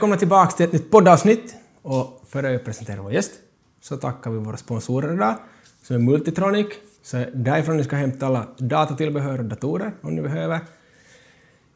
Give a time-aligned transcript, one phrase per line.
[0.00, 1.54] Välkomna tillbaka till ett nytt poddavsnitt.
[1.82, 3.32] Och före jag presenterar vår gäst
[3.80, 5.34] så tackar vi våra sponsorer idag,
[5.82, 6.66] som är Multitronic.
[7.02, 10.60] Så därifrån ni ska hämta alla datatillbehör och datorer om ni behöver.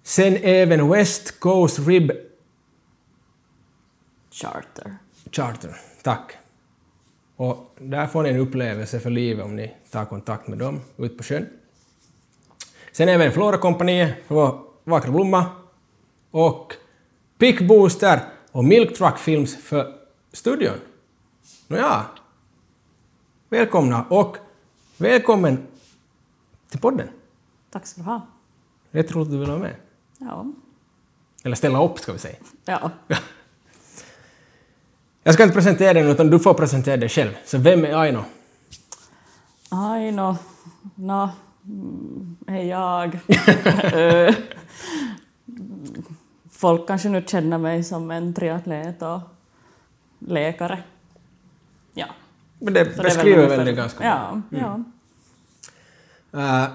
[0.03, 2.13] Sen även West Coast Rib
[4.31, 4.97] Charter.
[5.33, 5.77] Charter.
[6.03, 6.33] Tack.
[7.37, 11.17] Och där får ni en upplevelse för livet om ni tar kontakt med dem ute
[11.17, 11.47] på sjön.
[12.93, 15.47] Sen även Flora-kompaniet för vår vackra blomma.
[16.31, 16.75] Och
[17.39, 18.21] Pick Booster
[18.53, 19.95] och Milk Truck Films för
[20.33, 20.75] studion.
[21.69, 22.05] Nåja.
[23.49, 24.37] Välkomna och
[24.97, 25.67] välkommen
[26.71, 27.09] till podden.
[27.71, 28.27] Tack ska du ha.
[28.91, 29.77] Jätteroligt att du vill vara med.
[30.19, 30.47] Ja.
[31.45, 32.37] Eller ställa upp, ska vi säga.
[32.65, 32.91] Ja.
[35.23, 37.31] Jag ska inte presentera dig utan du får presentera dig själv.
[37.45, 38.25] Så vem är Aino?
[39.69, 40.37] Aino.
[40.95, 41.31] Nå,
[41.65, 43.21] mm, är jag.
[46.65, 49.21] Folk kanske nu känner mig som en triatlet och
[50.19, 50.83] läkare.
[51.95, 52.07] Ja.
[52.59, 54.43] Men det Så det är beskriver väl ungefär- det ganska bra.
[54.51, 54.59] Ja,
[56.33, 56.65] ja.
[56.65, 56.71] Eh,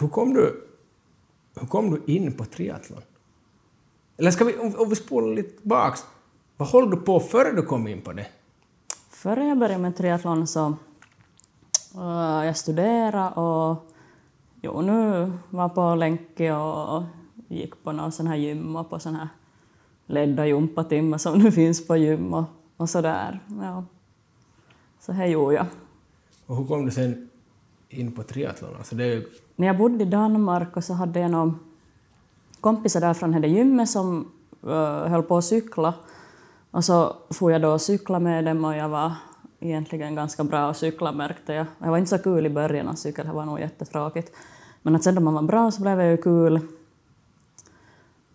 [0.00, 0.68] hur, kom du,
[1.60, 3.02] hur kom du in på triathlon?
[4.16, 6.04] Eller ska vi, om, om vi spolar lite tillbaks,
[6.56, 8.26] vad håller du på före du kom in på det?
[9.10, 10.66] Före jag började med triathlon så
[11.96, 13.92] uh, jag studerade och
[14.60, 17.02] jo, nu var på Länki och
[17.56, 19.28] gick på någon sån här gym och på sån här
[20.06, 22.44] ledda gympatimmar som nu finns på gym och,
[22.76, 23.40] och sådär.
[23.60, 23.84] Ja.
[25.00, 25.66] Så här gjorde jag.
[26.46, 27.28] Och hur kom du sen
[27.88, 28.76] in på triathlon?
[28.78, 29.24] Alltså det är
[29.56, 31.54] När jag bodde i Danmark och så hade jag några
[32.60, 34.32] kompisar där från det gymmet som
[34.66, 35.94] uh, höll på att cykla.
[36.70, 39.12] Och så får jag då cykla med dem och jag var
[39.60, 41.66] egentligen ganska bra att cykla märkte jag.
[41.78, 44.32] Jag var inte så kul i början av cykel, det var nog jättetråkigt.
[44.82, 46.60] Men att sen då man var bra så blev jag ju kul.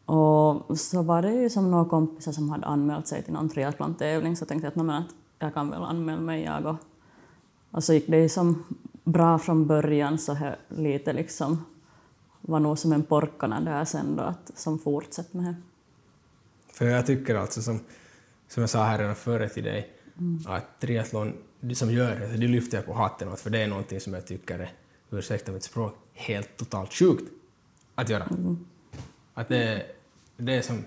[0.08, 4.36] Och så var det ju som några kompisar som hade anmält sig till någon triathlon-tävling
[4.36, 6.76] så tänkte jag att, "Nå, men att jag kan väl anmäla mig jag och
[7.72, 8.64] och så gick det ju som
[9.04, 11.66] bra från början så här lite liksom
[12.42, 15.56] var nog som en porkana där sen då att som fortsätter med det.
[16.74, 17.80] för jag tycker alltså som,
[18.48, 19.94] som jag sa här redan före till dig,
[20.48, 23.68] att triathlon, de som gör det, det lyfter jag på hatten åt, för det är
[23.68, 24.72] någonting som jag tycker är,
[25.12, 27.32] ursäkta mitt språk, helt totalt sjukt
[27.96, 28.28] att göra.
[29.34, 29.86] Att det,
[30.38, 30.86] det är som...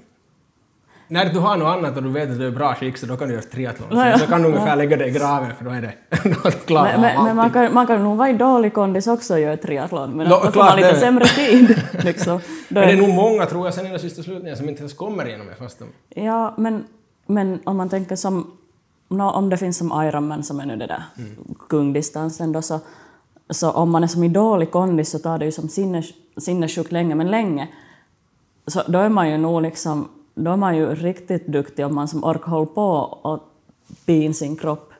[1.09, 3.07] När du har något annat och du vet att du är i bra skick så
[3.07, 3.89] då kan du göra triathlon.
[3.91, 4.19] Ja, ja.
[4.19, 5.93] Så, kan du ungefär lägga dig i graven för då är det...
[6.25, 8.75] då är du klar Men, men, men man, kan, man kan nog vara i dålig
[8.75, 11.83] kondis också och göra triathlon, men att då får man lite det är- sämre tid.
[12.05, 12.41] liksom.
[12.69, 14.95] Men det är nog många, tror jag, sen i den sista slutningen som inte ens
[14.95, 16.21] kommer igenom det fast de...
[16.23, 16.85] ja, men,
[17.27, 18.51] men om man tänker som,
[19.09, 21.03] nå, om det finns som Ironman som är nu det där
[21.69, 22.81] kungdistansen då så,
[23.51, 26.07] så om man är som i dålig kondis så tar det ju som sinnes,
[26.41, 27.69] sinnessjukt länge, men länge.
[28.71, 32.09] Så då är man ju nog liksom, då är man ju riktigt duktig om man
[32.09, 32.89] som orkar hålla på
[33.23, 33.41] och
[34.07, 34.93] pin sin kropp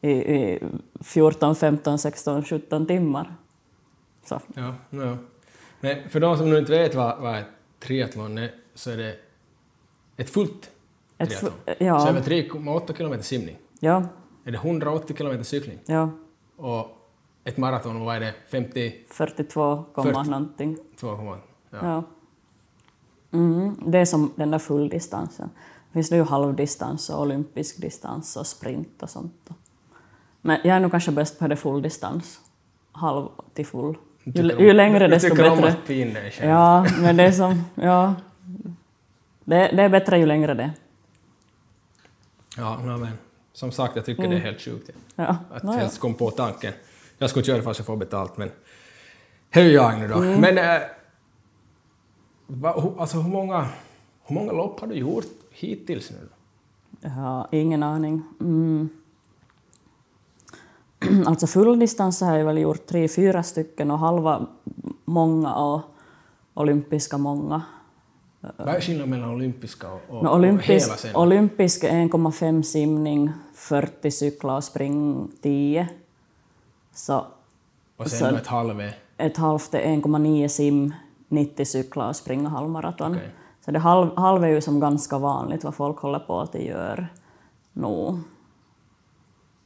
[0.00, 0.62] i, i
[1.00, 3.34] 14, 15, 16, 17 timmar.
[4.24, 4.40] Så.
[4.54, 5.16] Ja, ja.
[5.80, 7.46] Men för de som nu inte vet vad, vad ett
[7.80, 9.16] triathlon är så är det
[10.16, 10.70] ett fullt
[11.18, 11.52] Ett triathlon.
[11.66, 12.00] fu- ja.
[12.00, 13.56] Så över 3,8 kilometer simning.
[13.80, 14.02] Ja,
[14.44, 15.78] Är det 180 kilometer cykling?
[15.86, 16.10] ja,
[16.56, 16.86] Och
[17.44, 18.34] ett maraton, vad är det?
[18.50, 20.30] 52, 42, komma 40.
[20.30, 20.76] någonting.
[21.00, 21.38] ja.
[21.70, 22.02] Ja.
[23.32, 25.50] Mm, det är som den där fulldistansen.
[25.88, 29.48] Det finns ju halvdistans och olympisk distans och sprint och sånt.
[30.40, 32.40] Men jag är nog kanske bäst på det fulldistans.
[32.92, 33.96] Halv till full.
[34.24, 35.72] Ju, ju längre du desto tycker om bättre.
[35.72, 36.50] att pin dig själv.
[36.50, 37.64] Ja, men det är som...
[37.74, 38.14] Ja.
[39.44, 40.70] Det, det är bättre ju längre det.
[42.56, 43.08] Ja, men
[43.52, 45.36] som sagt, jag tycker det är helt sjukt Ja.
[45.52, 45.78] att Nåja.
[45.78, 46.72] helst kom på tanken.
[47.18, 48.50] Jag skulle köra fast jag får betalt, men
[49.50, 50.14] det är jag nu då.
[50.14, 50.40] Mm.
[50.40, 50.80] Men äh,
[52.48, 53.66] va, alltså, hur, många,
[54.26, 56.28] hur många lopp har du gjort hittills nu?
[57.00, 58.22] Jag har ingen aning.
[58.40, 58.88] Mm.
[61.26, 64.46] Alltså fulldistans har jag väl gjort tre, fyra stycken och halva
[65.04, 65.80] många och
[66.54, 67.62] olympiska många.
[68.40, 73.32] Vad är skillnaden mellan olympiska och, och, No, och hela olympisk, olympisk är 1,5 simning,
[73.54, 75.88] 40 cykla och spring 10.
[76.94, 77.26] Så
[77.96, 78.96] och sen så- ett halv är...
[79.16, 80.94] ett halvt är 1,9 sim,
[81.28, 83.12] 90 cykla och springa halvmaraton.
[83.12, 83.30] Okej.
[83.64, 87.06] Så det halv, halv är ju som ganska vanligt vad folk håller på att göra
[87.72, 88.18] nu.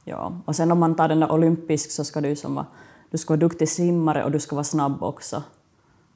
[0.04, 0.32] Ja.
[0.44, 2.66] Och sen om man tar den där olympisk så ska du som vara,
[3.10, 5.42] du ska vara duktig simmare och du ska vara snabb också.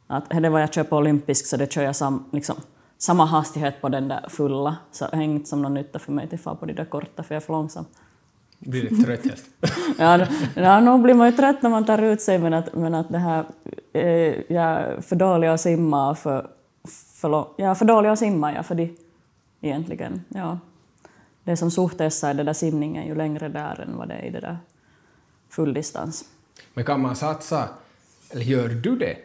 [0.06, 2.56] Att, det var jag kör på olympisk så det kör jag sam, liksom,
[2.99, 4.76] samma hastighet på den där fulla.
[4.92, 7.22] Så det är inte som någon nytta för mig till fara på de där korta
[7.22, 7.84] för jag är för långsam.
[8.58, 9.47] Blir lite trött helst.
[9.99, 12.75] Ja, det- ja, nog blir man ju trött när man tar ut sig, men att,
[12.75, 13.44] men att det här,
[13.93, 14.03] eh,
[14.53, 16.50] jag är för dålig att simma för,
[17.14, 18.97] för, jag är för dålig att simma, ja, för de
[19.61, 20.25] egentligen.
[20.29, 20.58] Ja.
[21.44, 24.31] Det som suhteessa är det där simningen ju längre där än vad det är i
[24.31, 24.59] det där
[25.50, 26.25] fulldistans.
[26.75, 27.69] Men kan man satsa,
[28.31, 29.17] eller gör du det,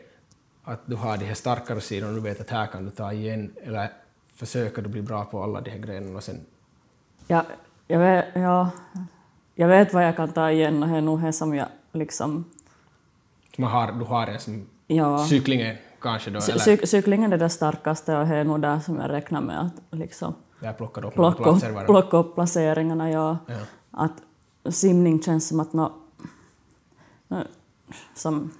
[0.63, 3.13] att du har de här starkare sidorna och du vet att här kan du ta
[3.13, 3.89] igen, eller
[4.35, 6.39] försöker du bli bra på alla de här grejerna och sen...
[7.27, 7.43] Ja,
[7.87, 8.69] jag, vet, ja,
[9.55, 12.45] jag vet vad jag kan ta igen och det är nog det som jag liksom...
[13.57, 17.49] Man har, du har en som Ja, cyklingen kanske då, eller cy- cyklingen är det
[17.49, 21.13] starkaste och det är nog där som jag räknar med att liksom där plockar upp
[21.13, 23.11] plocka platser plocka upp placeringarna.
[23.11, 23.37] Ja.
[23.47, 23.55] Ja.
[23.91, 24.11] Att
[24.73, 25.91] simning känns som att nå,
[27.27, 27.43] nå,
[28.15, 28.51] som,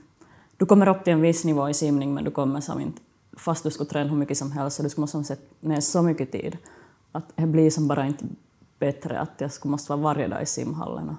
[0.58, 3.02] du kommer upp till en viss nivå i simning men du kommer som inte,
[3.38, 6.02] fast du skulle träna hur mycket som helst så du skulle måste sätta ner så
[6.02, 6.58] mycket tid
[7.12, 8.26] att det blir som bara inte
[8.82, 11.18] bättre att jag skulle måste vara varje dag i simhallen.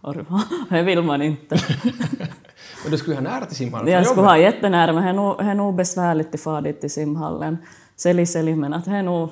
[0.00, 0.24] Och, eh,
[0.68, 1.56] det vill man inte.
[2.82, 5.74] Men du skulle ha nära till simhallen Jag skulle ha jättenära, men det är nog,
[5.74, 7.58] besvärligt att fara dit till simhallen.
[7.96, 9.30] Sälj, sälj, men att det är nog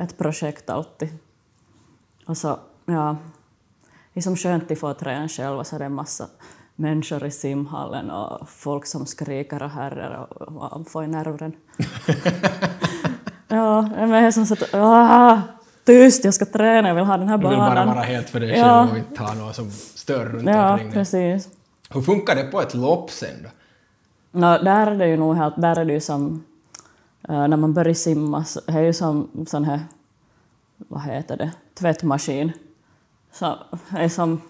[0.00, 1.08] ett projekt alltid.
[2.26, 3.16] Och så, ja,
[4.12, 6.26] det är som skönt att få träna själv så är det en massa
[6.76, 11.52] människor i simhallen och folk som skriker och härjar och man får i nerven.
[13.48, 15.59] ja, men det är som så att,
[15.90, 17.88] tyst, jag ska träna, jag vill ha den här Du vill bara banan.
[17.88, 18.64] vara helt för dig Ja.
[18.86, 20.94] själv och inte ha någon som stör runt Ja, omkring dig.
[20.94, 21.48] precis.
[21.90, 23.48] Hur funkar det på ett lopp sen då?
[24.40, 26.44] No, där är det ju nog helt, där är det ju som,
[27.28, 29.80] eh, när man börjar simma, så det är ju som sån här,
[30.76, 32.52] vad heter det, tvättmaskin.
[33.32, 33.56] Så
[33.90, 34.40] är som,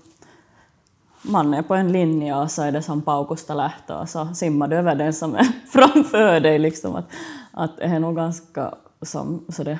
[1.22, 4.68] man är på en linje och så är det som paukusta lähtö och så simmar
[4.68, 6.96] du över den som är framför dig liksom.
[6.96, 7.06] Att,
[7.52, 9.78] att det är nog ganska som, så det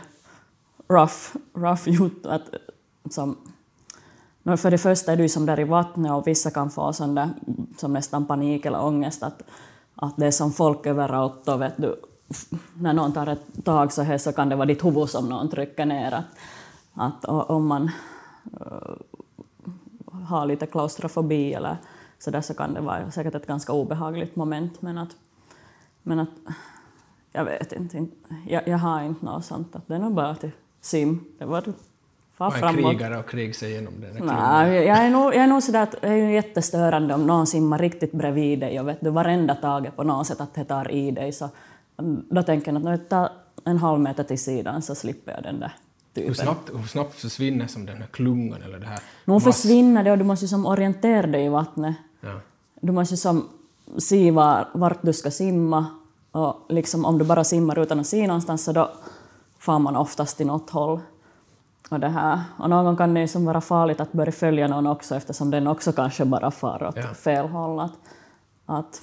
[0.91, 2.27] rough, rough gjort.
[2.27, 2.45] Att,
[3.11, 3.37] som,
[4.43, 7.15] No, för det första är du som där i vattnet och vissa kan få sån
[7.15, 7.29] där,
[7.79, 9.43] som nästan panik eller ångest att,
[9.95, 11.97] att det är som folk överallt och vet du,
[12.75, 15.49] när någon tar ett tag så, här så kan det vara ditt huvud som någon
[15.49, 16.13] trycker ner.
[16.95, 17.91] Att, att om man
[18.61, 18.97] uh,
[20.13, 21.77] har lite klaustrofobi eller
[22.19, 25.17] så där så kan det vara säkert ett ganska obehagligt moment men att,
[26.03, 26.29] men att
[27.33, 30.35] jag vet inte, inte- jag, jag har inte något sånt att det är nog bara
[30.35, 31.25] till sim.
[31.39, 31.73] Det var du
[32.35, 32.91] far framåt.
[32.91, 34.25] krigare och krig sig igenom kriget.
[34.25, 37.47] Nej, jag är nog, jag är nog sådär att det är ju jättestörande om någon
[37.47, 40.91] simmar riktigt bredvid dig och vet du varenda taget på något sätt att det tar
[40.91, 41.49] i dig så
[42.31, 43.29] då tänker jag att tar
[43.65, 45.73] en halv meter till sidan så slipper jag den där
[46.15, 46.35] Hur typen.
[46.35, 50.13] snabbt, hur snabbt försvinner som den här klungan eller det här Nu mass- försvinner det
[50.13, 51.97] och du måste ju som orientera dig i vattnet.
[52.21, 52.41] Ja.
[52.81, 53.49] Du måste ju som
[53.99, 55.87] se var, vart du ska simma
[56.33, 58.91] och liksom om du bara simmar utan att se någonstans så då
[59.61, 61.01] far man oftast till något håll.
[61.91, 62.41] Och, det här.
[62.59, 65.51] och någon gång kan det ju som vara farligt att börja följa någon också eftersom
[65.51, 67.15] den också kanske bara far åt Ja.
[67.15, 67.81] fel håll.
[67.81, 67.93] Att,
[68.67, 69.03] att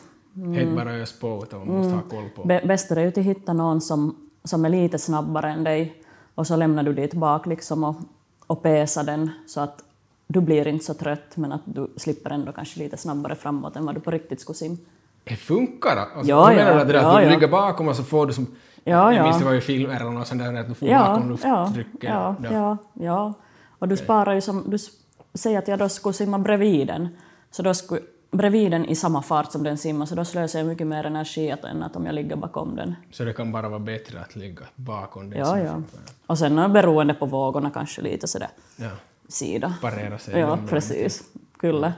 [0.56, 2.44] Helt bara ös på utan man måste ha koll på.
[2.44, 6.04] Bä- Bäst är det ju att hitta någon som, som är lite snabbare än dig
[6.36, 7.96] och så lämnar du dit bak liksom och,
[8.48, 9.84] och pesar den så att
[10.28, 13.86] du blir inte så trött men att du slipper ändå kanske lite snabbare framåt än
[13.86, 14.78] vad du på riktigt skulle simma.
[15.24, 15.98] Det funkar!
[15.98, 17.30] Alltså, Ja, du menar ja, att det där ja, att du ja.
[17.30, 18.48] ligger bakom och så får du som...
[18.88, 19.40] Ja, jag minns ja.
[19.40, 22.04] det var ju filmer något sånt där att du får Ja, bakom lufttrycket.
[22.04, 22.52] ja, Ja.
[22.52, 23.34] ja, ja.
[23.80, 24.64] Och du sparar ju som...
[24.68, 24.78] Du
[25.34, 27.08] säger att jag då skulle simma bredvid den,
[27.52, 28.02] så då skulle
[28.32, 31.50] bredvid den i samma fart som den simmar, så då slösar jag mycket mer energi
[31.64, 32.96] än att om jag ligger bakom den.
[33.12, 35.82] Så det kan bara vara bättre att ligga bakom den Ja, ja.
[36.28, 38.90] Och sen beroende på vågorna kanske lite sådär ja.
[39.28, 39.74] sida.
[39.82, 41.24] Parera sig Ja, precis.
[41.60, 41.94] Kyllä.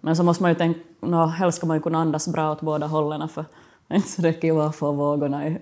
[0.00, 2.60] Men så måste man ju tänka, no, helst ska man ju kunna andas bra åt
[2.60, 3.44] båda hållen för
[3.94, 5.58] inte så det kiva att få vågorna i,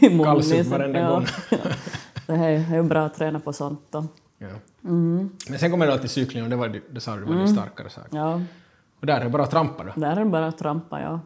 [0.00, 0.70] i munnen.
[0.70, 1.26] Varenda ja, gång.
[1.50, 1.58] ja.
[2.26, 4.06] Det är det är ju bra att träna på sånt då.
[4.38, 4.48] Ja.
[4.84, 5.30] Mm.
[5.48, 7.38] Men sen kommer det till cyklingen och det var det, det sa du, det var
[7.38, 8.06] din starkare sak.
[8.10, 8.42] Ja,
[9.00, 9.92] Och där är det bara att trampa då.
[9.96, 11.20] där är det bara att trampa, ja.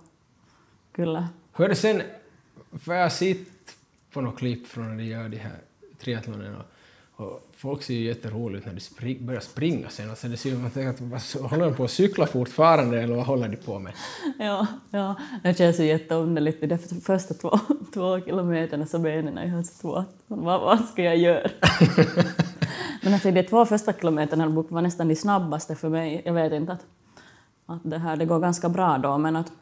[0.93, 1.29] Kyllä.
[1.53, 2.03] Hur är det sen,
[2.73, 3.39] för jag har sett
[4.13, 5.57] på något klipp från när de gör de här
[5.99, 6.57] triathlonen
[7.17, 10.11] och, folk ser ju jätteroliga ut när de spring, börjar springa sen.
[10.11, 13.27] Alltså det ser ut man tänker att håller de på att cykla fortfarande eller vad
[13.27, 13.93] håller de på med?
[14.39, 16.69] Ja, ja, det känns ju jätteunderligt.
[16.69, 17.59] De första två,
[17.95, 21.51] två kilometerna så benen är helt så vad, vad ska jag göra?
[23.03, 26.23] Men att de två första kilometerna var nästan de snabbaste för mig.
[26.25, 26.87] Jag vet inte att,
[27.67, 29.53] att det här det går ganska bra då, men att,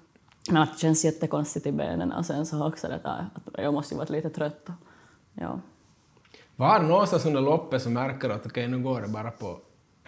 [0.51, 3.75] men att det känns jättekonstigt i benen och sen så också det där att jag
[3.75, 4.69] måste ju vara lite trött.
[5.33, 5.61] Ja.
[6.57, 9.59] Var någonstans under loppet så märker du att okej, nu går det bara på,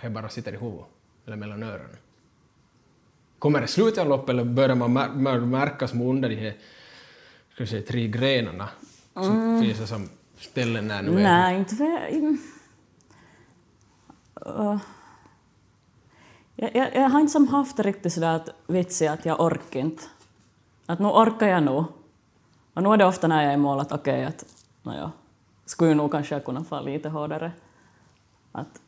[0.00, 0.86] det bara sitter i huvudet
[1.26, 1.96] eller mellan öronen.
[3.38, 6.56] Kommer det slutet av loppet eller börjar man mär- mär- märka som under de här
[7.52, 8.68] ska vi säga, tre grenarna
[9.14, 12.10] som finns det som ställen när nu är Nej, inte för...
[14.46, 14.78] Uh,
[16.54, 20.02] jag, jag, jag har inte som haft riktigt sådär att vitsig att jag orkar inte.
[20.86, 21.84] Att nu orkar jag nog.
[22.74, 24.44] Och nu är det ofta när jag är i mål att okej, att
[24.82, 25.12] nåja,
[25.66, 27.52] skulle jag nog kanske kunna få lite hårdare.
[28.52, 28.80] Att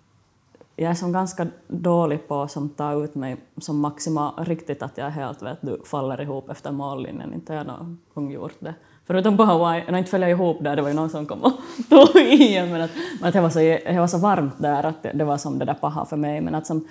[0.76, 5.10] jag är som ganska dålig på att ta ut mig som maxima riktigt att jag
[5.10, 7.34] helt vet du faller ihop efter mållinjen.
[7.34, 8.74] Inte har jag någon gång gjort det.
[9.04, 11.42] Förutom på Hawaii, när jag inte följde ihop där, det var ju någon som kom
[11.44, 11.52] och
[11.88, 15.02] tog i men att, men att det, var så, det var så varmt där att
[15.02, 16.40] det, det var som det där paha för mig.
[16.40, 16.88] Men att som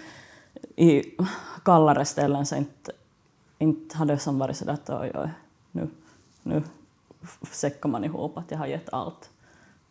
[0.76, 1.04] i
[1.66, 2.92] kallare ställen så inte,
[3.58, 5.30] inte hade det som varit så att oj, oj,
[5.72, 5.88] nu,
[6.44, 6.64] nu
[7.52, 9.30] säckar man ihop att jag har gett allt.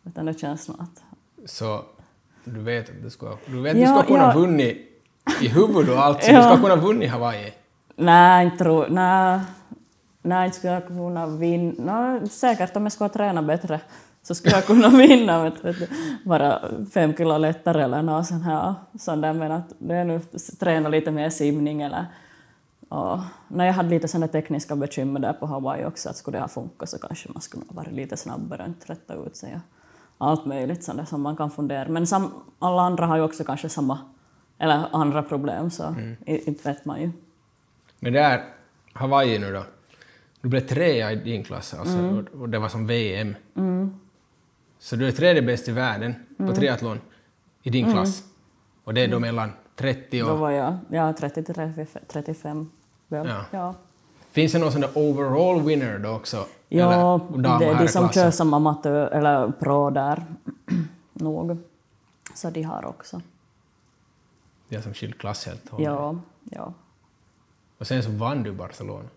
[0.06, 1.02] Utan det känns nog att...
[1.50, 1.84] Så
[2.44, 4.40] du vet att du ska, du vet ja, du ska kunna ja.
[4.40, 4.76] vunnit
[5.42, 6.36] i huvudet och allt, så ja.
[6.36, 7.52] du ska kunna vunnit Hawaii?
[7.96, 9.40] Nej, inte tror Nej,
[10.22, 12.18] nej inte skulle jag kunna vinna.
[12.18, 13.80] No, säkert om jag skulle träna bättre
[14.22, 15.52] så skulle jag kunna vinna
[16.24, 16.60] bara
[16.92, 18.74] fem kilo lättare eller något sånt här.
[18.98, 20.20] Sånt där, men att det är nu
[20.58, 22.06] träna lite mer simning eller
[22.88, 26.42] och när jag hade lite sådana tekniska bekymmer där på Hawaii också, att skulle det
[26.42, 29.58] ha funkat så kanske man skulle ha varit lite snabbare och inte rätta ut sig.
[30.18, 31.88] Allt möjligt sånt som man kan fundera.
[31.88, 33.98] Men sam, alla andra har ju också kanske samma,
[34.58, 36.16] eller andra problem, så mm.
[36.26, 37.10] inte vet man ju.
[38.00, 38.44] Men det är
[38.92, 39.62] Hawaii nu då,
[40.40, 42.26] du blev trea i din klass alltså, mm.
[42.40, 43.34] och det var som VM.
[43.56, 43.94] Mm.
[44.78, 46.54] Så du är tredje bäst i världen på mm.
[46.54, 47.00] triathlon
[47.62, 48.20] i din klass.
[48.20, 48.32] Mm.
[48.84, 50.28] Och det är då mellan 30 och...
[50.28, 51.54] Då var jag ja, 30 till
[52.08, 52.70] 35.
[53.08, 53.44] Ja.
[53.50, 53.74] ja.
[54.30, 56.46] Finns det någon sån där overall winner då också?
[56.68, 60.24] Ja, det är de som kör som amatör eller pro där.
[61.12, 61.58] Nog.
[62.34, 63.20] Så de har också.
[64.68, 66.72] De har som skild klass helt och Ja, ja.
[67.78, 69.08] Och sen så vann du Barcelona.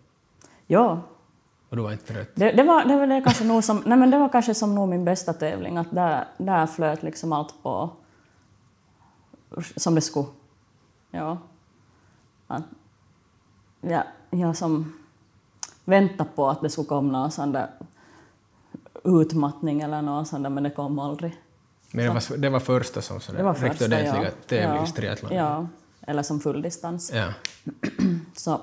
[0.66, 1.00] Ja.
[1.68, 2.28] Och du var inte trött?
[2.34, 4.74] Det, det, var, det, var det, kanske nog som, nej men det var kanske som
[4.74, 7.90] nog min bästa tävling, att där, där flöt liksom allt på
[9.76, 10.26] som det skulle.
[11.10, 11.38] Ja.
[12.46, 12.64] Att,
[13.80, 14.92] ja, jag som
[15.90, 17.68] väntade på att det skulle komma någon sån där
[19.04, 21.40] utmattning eller något sånt där, men det kom aldrig.
[21.92, 24.30] Men det var, det var första som sådär, det var första, ordentliga ja.
[24.46, 25.32] tävlingstriathlon?
[25.34, 25.66] Ja,
[26.02, 27.12] eller som fulldistans.
[27.14, 27.32] Ja.
[28.36, 28.60] Så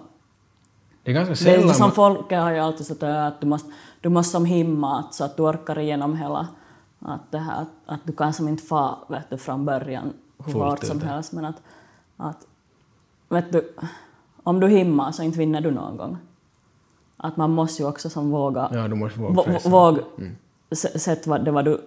[1.03, 1.67] det är ganska sällan...
[1.67, 5.03] Det är som folk har ju alltid sagt att du måste, du måste som himma
[5.11, 6.47] så att du orkar igenom hela
[6.99, 10.13] att, det här, att du kan som inte få vet du, från början
[10.45, 11.61] hur hårt som helst men att,
[12.17, 12.47] att
[13.29, 13.75] vet du,
[14.43, 16.17] om du himmar så inte vinner du någon gång.
[17.17, 18.69] Att man måste ju också som våga...
[18.73, 20.35] Ja, du måste våga våg, mm.
[20.75, 21.81] Sätt vad det var du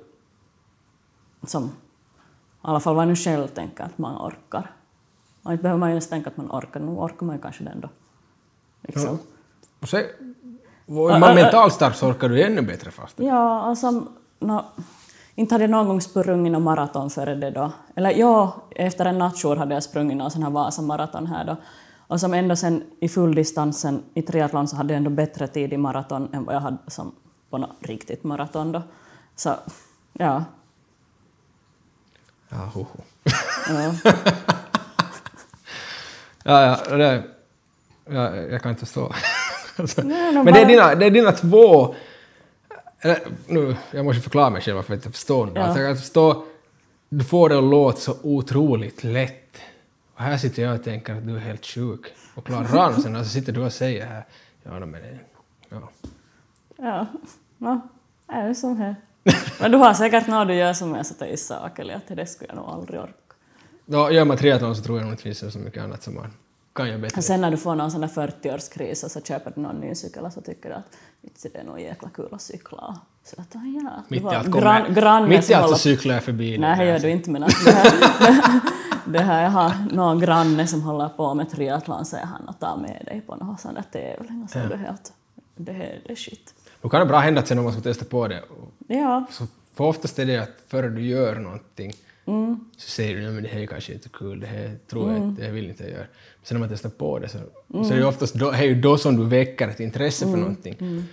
[1.46, 1.64] som...
[1.64, 1.68] I
[2.62, 4.70] alla fall vad nu själv tänker att man orkar.
[5.42, 7.70] Och inte behöver man ens tänka att man orkar, nu orkar man ju kanske det
[7.70, 7.88] ändå.
[8.82, 9.18] Liksom.
[9.80, 9.86] Ja.
[9.86, 10.06] Se,
[10.86, 13.18] om man mentalt stark så orkar du ännu bättre fast.
[13.18, 14.06] Ja, alltså...
[14.38, 14.64] No,
[15.34, 17.72] inte hade jag någon gång sprungit någon maraton före det då.
[17.94, 21.56] Eller ja, efter en nattjour hade jag sprungit någon sån här Vasa-maraton här då.
[22.10, 25.76] Och som ändå sen i fulldistansen i triathlon så hade jag ändå bättre tid i
[25.76, 27.14] maraton än vad jag hade som
[27.50, 28.82] på något riktigt maraton då.
[29.36, 29.54] Så,
[30.12, 30.44] ja.
[32.48, 32.86] Ja, hoho.
[33.68, 33.94] Ja.
[36.44, 37.24] ja, ja, det,
[38.04, 39.14] ja, jag kan inte förstå.
[39.76, 40.54] alltså, Nej, men bara...
[40.54, 41.94] det, är dina, det är dina två...
[43.00, 45.62] Eller, nu, jag måste förklara mig själv varför jag inte förstår Ja.
[45.62, 46.44] Alltså, jag kan förstå...
[47.08, 49.60] Du får det att låta så otroligt lätt.
[50.20, 52.00] Och här sitter jag och tänker att du är helt sjuk
[52.34, 54.24] och klarar av och så sitter du och säger här...
[54.62, 55.00] Ja, men.
[55.68, 55.90] Ja.
[56.76, 57.06] Ja,
[57.58, 57.80] no,
[58.26, 58.96] är det som här.
[59.60, 62.26] Men du har säkert något du gör som är så till sak, eller att det
[62.26, 63.12] skulle jag nog aldrig orka.
[63.86, 66.32] Ja, gör man triathlon så tror jag nog inte finns så mycket annat som man
[66.72, 67.18] kan göra bättre.
[67.18, 69.94] Och sen när du får någon sån där 40-årskris och så köper du någon ny
[69.94, 70.96] cykel och så tycker du att
[71.42, 73.00] det är nog jäkla kul att cykla.
[73.24, 74.48] Så att, ja, mitt i allt
[74.94, 76.58] gran, mitt i allt så cyklar jag förbi.
[76.58, 78.60] Nej, det gör du inte, men att det här,
[79.06, 82.76] det, här, jag har någon granne som håller på med triathlon så han att ta
[82.76, 84.68] med dig på någon sån där tävling och så ja.
[84.68, 85.12] det helt,
[85.56, 86.54] det, är, det är shit.
[86.82, 88.42] Då kan det bra hända att sen om man ska testa på det,
[88.88, 89.26] ja.
[89.30, 91.92] så för oftast är det att före du gör någonting
[92.26, 92.64] mm.
[92.76, 95.28] så säger du att det här är kanske inte kul, det här tror jag mm.
[95.28, 96.06] inte, det här vill inte jag göra.
[96.42, 97.84] Sen när man testar på det så, mm.
[97.84, 100.40] så är det oftast då, är ju då som du väcker ett intresse för mm.
[100.40, 100.76] någonting.
[100.80, 101.04] Mm.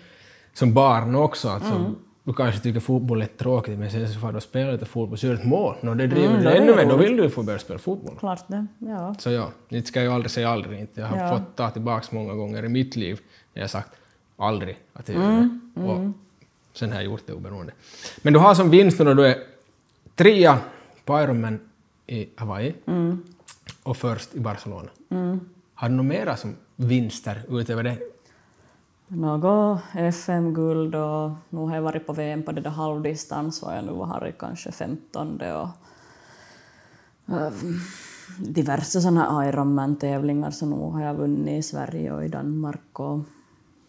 [0.53, 1.95] Som barn också, alltså, mm.
[2.27, 5.27] Du kanske tycker fotboll är tråkigt men sen så får du spela lite fotboll så
[5.27, 7.43] gör du ett mål, no, det driver mm, dig ännu mer, då vill du få
[7.43, 8.15] börja spela fotboll.
[8.19, 9.15] Klart det, ja.
[9.19, 11.01] Så ja, inte ska jag aldrig säga aldrig inte.
[11.01, 11.29] Jag har ja.
[11.29, 13.19] fått ta tillbaka många gånger i mitt liv
[13.53, 13.89] när jag sagt
[14.37, 15.59] aldrig att jag gör det.
[15.75, 16.13] Mm.
[16.71, 17.73] Och sen har jag gjort det oberoende.
[18.21, 19.37] Men du har som vinst när du är
[20.15, 20.59] trea
[21.05, 21.59] på Ironman
[22.07, 23.23] i Hawaii mm.
[23.83, 24.89] och först i Barcelona.
[25.09, 25.39] Mm.
[25.73, 27.97] Har du några mera som vinster utöver det?
[29.07, 33.83] Något FM-guld och nu har jag varit på VM på det där halvdistans och jag
[33.83, 35.69] nu har kanske 15 och
[37.35, 37.51] äh,
[38.39, 43.19] diverse sådana Ironman-tävlingar så nu har jag vunnit i Sverige och i Danmark och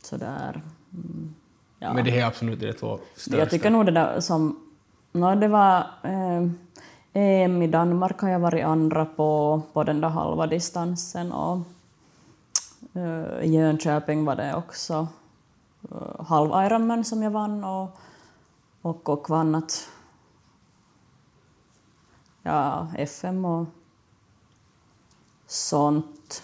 [0.03, 0.63] sådär.
[0.93, 1.35] Mm,
[1.79, 1.93] ja.
[1.93, 3.39] Men det är absolut de två största?
[3.39, 4.57] Jag tycker nog det där som
[5.13, 6.49] No, det var eh,
[7.13, 11.59] EM i Danmark har jag varit andra på, på den där halva distansen och
[13.43, 15.09] i Jönköping var det också
[15.91, 17.99] eh, halv Ironman som jag vann och,
[18.83, 19.89] och, och vann att
[22.43, 23.67] ja, FM och
[25.47, 26.43] sånt.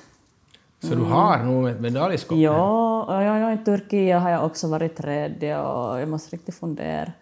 [0.81, 2.39] Så du har nog ett medaljskåp?
[2.39, 7.13] Ja, ja, ja, i Turkiet har jag också varit tredje och jag måste riktigt fundera.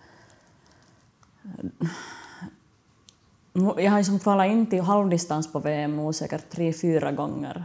[3.52, 7.64] Jag har liksom kvalat in till halvdistans på VM nog säkert tre, fyra gånger.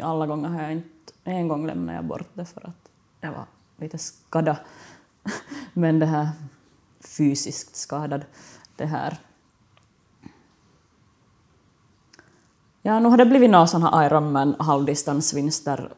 [0.00, 0.88] Alla gånger har jag inte...
[1.24, 3.44] En gång lämnade jag bort det för att jag var
[3.76, 4.56] lite skadad.
[5.72, 6.28] Men det här
[7.00, 8.24] fysiskt skadad.
[8.76, 9.18] Det här
[12.84, 15.92] Ja, nu har det blivit några sådana Ironman halvdistansvinster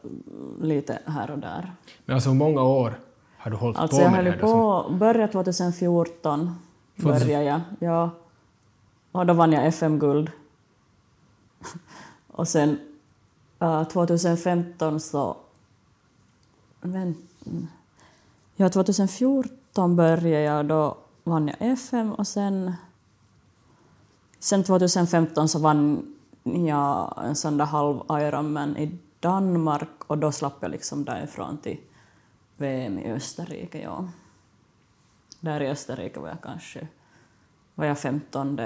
[0.61, 1.71] lite här och där.
[2.05, 2.99] Men alltså hur många år
[3.37, 4.41] har du hållit Alltså på jag med höll det ju här?
[4.41, 4.83] då?
[4.83, 6.55] på, började 2014,
[6.95, 7.61] började jag.
[7.79, 8.09] Ja.
[9.11, 10.31] Och då vann jag FM-guld.
[12.27, 12.79] och sen
[13.65, 15.37] Eh, uh, 2015 så...
[16.81, 17.17] Men,
[18.55, 22.73] ja, 2014 började jag då vann jag FM och sen...
[24.39, 30.57] Sen 2015 så vann jag en sån där halv Ironman i Danmark och då slapp
[30.59, 31.79] jag liksom därifrån till
[32.57, 33.81] VM i Österrike.
[33.81, 34.07] Ja.
[35.39, 36.87] Där i Österrike var jag kanske
[37.75, 38.59] var jag 15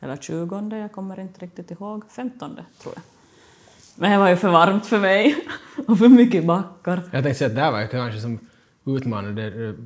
[0.00, 2.04] eller 20, jag kommer inte riktigt ihåg.
[2.10, 3.11] 15 tror jag.
[3.96, 5.36] Men det var ju för varmt för mig
[5.88, 6.96] och för mycket backar.
[7.12, 8.38] Jag tänkte säga att där var jag kanske som
[8.84, 9.50] utmanande.
[9.50, 9.76] Det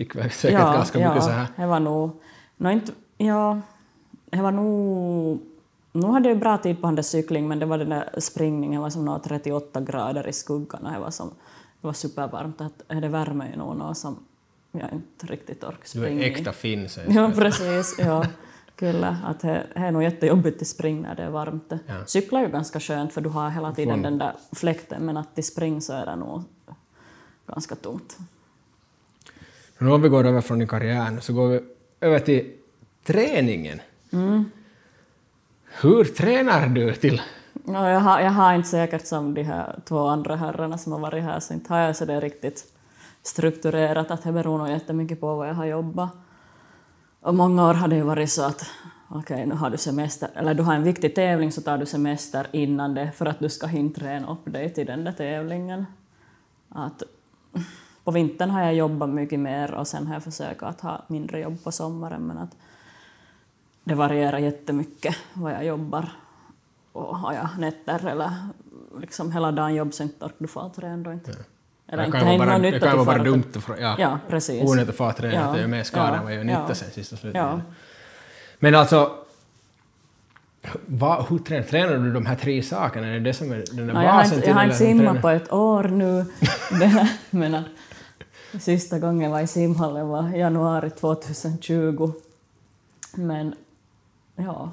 [0.00, 1.46] gick väl säkert ganska mycket så här.
[1.56, 2.10] det var nog...
[2.56, 3.60] No, inte, ja,
[4.30, 5.40] det var nog...
[5.92, 8.82] Nu hade jag bra tid på där cykling, men det var den där springningen, det
[8.82, 11.28] var som några 38 grader i skuggan och det var, som,
[11.80, 12.60] det var supervarmt.
[12.60, 14.16] Att det värmer ju nog något som
[14.72, 16.30] jag inte riktigt orkar Du springa är i.
[16.32, 17.34] äkta finn sägs Ja, det.
[17.36, 17.96] precis.
[17.98, 18.26] Ja.
[18.76, 21.72] Kyllä, att det, är nog jättejobbigt att springa när det är varmt.
[21.86, 22.04] Ja.
[22.06, 25.16] Cykla är ju ganska skönt för du har hela tiden Från- den där fläkten, men
[25.16, 26.42] att till spring så är det nog
[27.46, 28.18] ganska tungt.
[29.78, 31.60] Men om vi går över från din karriär nu så går vi
[32.00, 32.52] över till
[33.04, 33.80] träningen.
[34.12, 34.50] Mm.
[35.80, 37.22] Hur tränar du till...
[37.66, 40.98] Ja, jag, har, jag har inte säkert som de här två andra herrarna som har
[40.98, 42.64] varit här, så inte har jag så det riktigt
[43.22, 46.10] strukturerat, att det beror nog jättemycket på vad jag har jobbat.
[47.26, 48.70] Och många år har det ju varit så att
[49.08, 52.46] okej, nu har du semester, eller du har en viktig tävling så tar du semester
[52.52, 55.86] innan det för att du ska hinna träna upp dig till den där tävlingen.
[56.68, 57.02] Att
[58.04, 61.40] på vintern har jag jobbat mycket mer och sen har jag försökt att ha mindre
[61.40, 62.56] jobb på sommaren men att
[63.84, 66.08] det varierar jättemycket vad jag jobbar.
[66.92, 68.30] Och har jag nätter eller
[69.00, 71.32] liksom hela dagen jobb så inte orkar du få träna då inte.
[71.88, 74.18] Eller Det kan ju vara bara, det kan vara bara dumt att fra- ja, Ja,
[74.28, 74.62] precis.
[74.70, 76.74] onödigt att träna, Ja, är mer skada ja, än vad jag nytta ja.
[76.74, 77.18] sen sist och.
[77.34, 77.60] Ja.
[78.58, 79.12] Men alltså,
[80.86, 83.06] vad, hur tränar, tränar du de här tre sakerna?
[83.06, 84.76] Är det det som är den där No, jag har basen inte, jag har inte
[84.76, 86.24] simmat på ett år nu,
[87.30, 87.64] men att
[88.62, 92.12] sista gången var i simhallen var januari 2020.
[93.14, 93.54] Men
[94.36, 94.70] ja,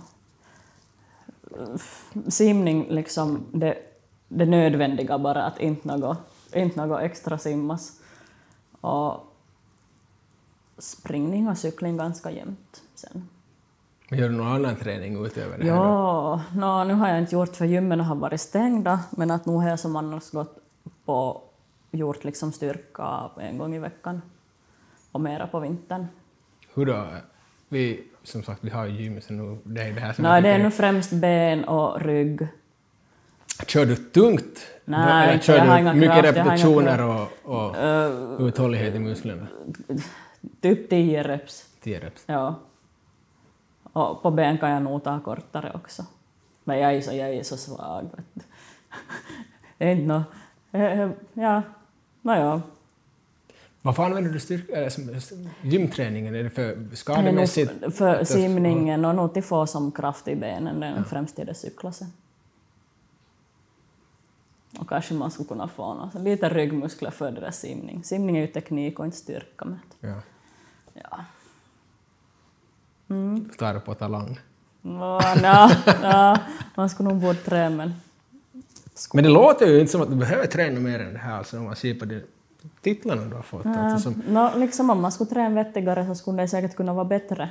[2.28, 3.78] simning liksom det,
[4.28, 6.18] det nödvändiga bara, att inte något,
[6.56, 8.00] inte något extra simmas.
[8.82, 9.34] Och
[10.78, 13.30] springning och cykling ganska jämt sen.
[14.10, 15.72] Gör du någon annan träning utöver det här?
[15.72, 19.54] Ja, no, nu har jag inte gjort för gymmen har varit stängda, men att nu
[19.54, 20.58] har jag som annars gått
[21.06, 21.42] på,
[21.92, 24.22] gjort liksom styrka en gång i veckan
[25.12, 26.08] och mera på vintern.
[26.74, 27.08] Hur då?
[27.70, 30.42] Vi, som sagt, vi har ju gym, så nu, det är det här som Nej,
[30.42, 32.48] det är nu främst ben och rygg.
[33.68, 34.68] Kör du tungt?
[34.86, 39.48] Nej, Eller kör jag du mycket kraft, jag repetitioner och, och Uh, uthållighet i musklerna?
[40.62, 41.66] typ 10 reps.
[41.82, 42.24] 10 reps.
[42.26, 42.60] Ja.
[43.94, 46.06] Och på ben kan jag nog ta kortare också.
[46.64, 48.10] Men jag är så, jag är så svag.
[49.80, 50.24] Inte nå...
[50.72, 51.62] eh, Ja,
[52.22, 52.62] nåja.
[53.82, 54.90] Varför använder du styrka,
[55.62, 56.36] gymträningen?
[56.36, 57.72] Är det för skademässigt?
[57.96, 62.08] för simningen och nog till få som kraft i benen, främst till det cykla sen.
[64.80, 68.04] Och kanske man skulle kunna få något, lite ryggmuskler för det där simning.
[68.04, 69.66] Simning är ju teknik och inte styrka.
[69.66, 70.16] Men, Ja.
[70.94, 71.26] ja.
[73.58, 74.40] Tar på talang.
[74.82, 76.38] Nja, ja,
[76.76, 77.94] man skulle nog borde träna men...
[79.14, 81.58] Men det låter ju inte som att du behöver träna mer än det här, alltså
[81.58, 82.22] om man ser på de
[82.82, 83.66] titlarna du har fått.
[83.66, 87.06] Alltså, som, Nå, liksom om man skulle träna vettigare så skulle det säkert kunna vara
[87.06, 87.50] bättre.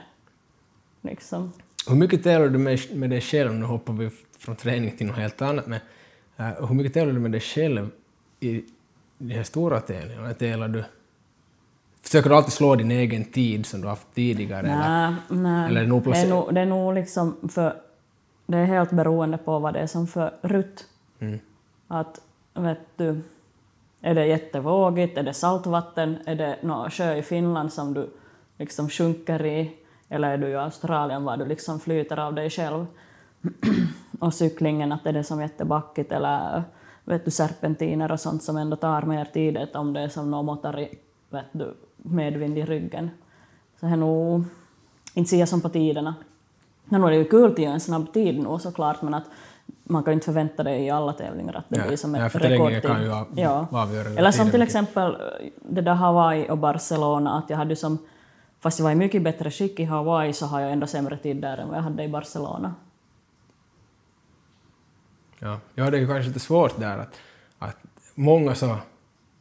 [1.00, 1.52] Liksom.
[1.88, 3.54] hur mycket tävlar du med, med dig själv?
[3.54, 5.80] Nu hoppar vi från träning till något helt annat, men
[6.48, 7.90] eh, hur mycket tävlar du med dig själv
[8.40, 8.64] i
[9.18, 10.34] de här stora tävlingarna?
[10.34, 10.84] Tävlar du,
[12.02, 14.66] Försöker du alltid slå din egen tid som du haft tidigare?
[14.66, 15.10] Eller?
[15.10, 15.68] Nej, nej.
[15.68, 17.76] eller är det det, är nog, det är nog liksom för...
[18.46, 20.86] Det är helt beroende på vad det är som för rutt.
[21.18, 21.38] Mm.
[21.88, 22.20] Att,
[22.54, 23.20] vet du,
[24.00, 28.10] är det jättevågigt, är det saltvatten, är det någon sjö i Finland som du
[28.58, 29.76] liksom sjunker i,
[30.08, 32.86] eller är du i Australien var du liksom flyter av dig själv.
[34.22, 36.62] och cyklingen, att är det som jättebackigt eller
[37.04, 40.44] vet du, serpentiner och sånt som ändå tar mer tid om det är som någon
[40.46, 40.98] måttar i
[41.30, 43.10] vet du, medvind i ryggen.
[43.80, 44.44] Så det är nog
[45.14, 46.14] inte säga som på tiderna.
[46.84, 49.24] Men nu är det ju kul göra en snabb tid nu såklart, men att
[49.84, 52.82] man kan inte förvänta det i alla tävlingar att det Ja, blir som ett rekordtid.
[52.82, 53.66] kan ju av- ja.
[53.70, 55.18] avgöra Eller som till exempel eh,
[55.68, 57.98] det där Hawaii och Barcelona, att jag hade som,
[58.60, 61.36] fast jag var i mycket bättre skick i Hawaii så har jag ändå sämre tid
[61.36, 62.74] där än vad jag hade i Barcelona.
[65.42, 67.20] Ja, ja, det är ju kanske lite svårt där att,
[67.58, 67.76] att
[68.14, 68.76] många så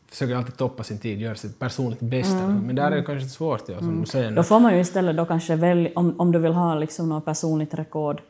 [0.07, 3.29] försöker alltid toppa sin tid, göra sitt personligt bästa, men där är det kanske lite
[3.29, 4.25] svårt, ja, som du säger.
[4.25, 4.35] Mm.
[4.35, 7.25] Då får man ju istället då kanske välja, om, om du vill ha liksom något
[7.25, 8.21] personligt rekord,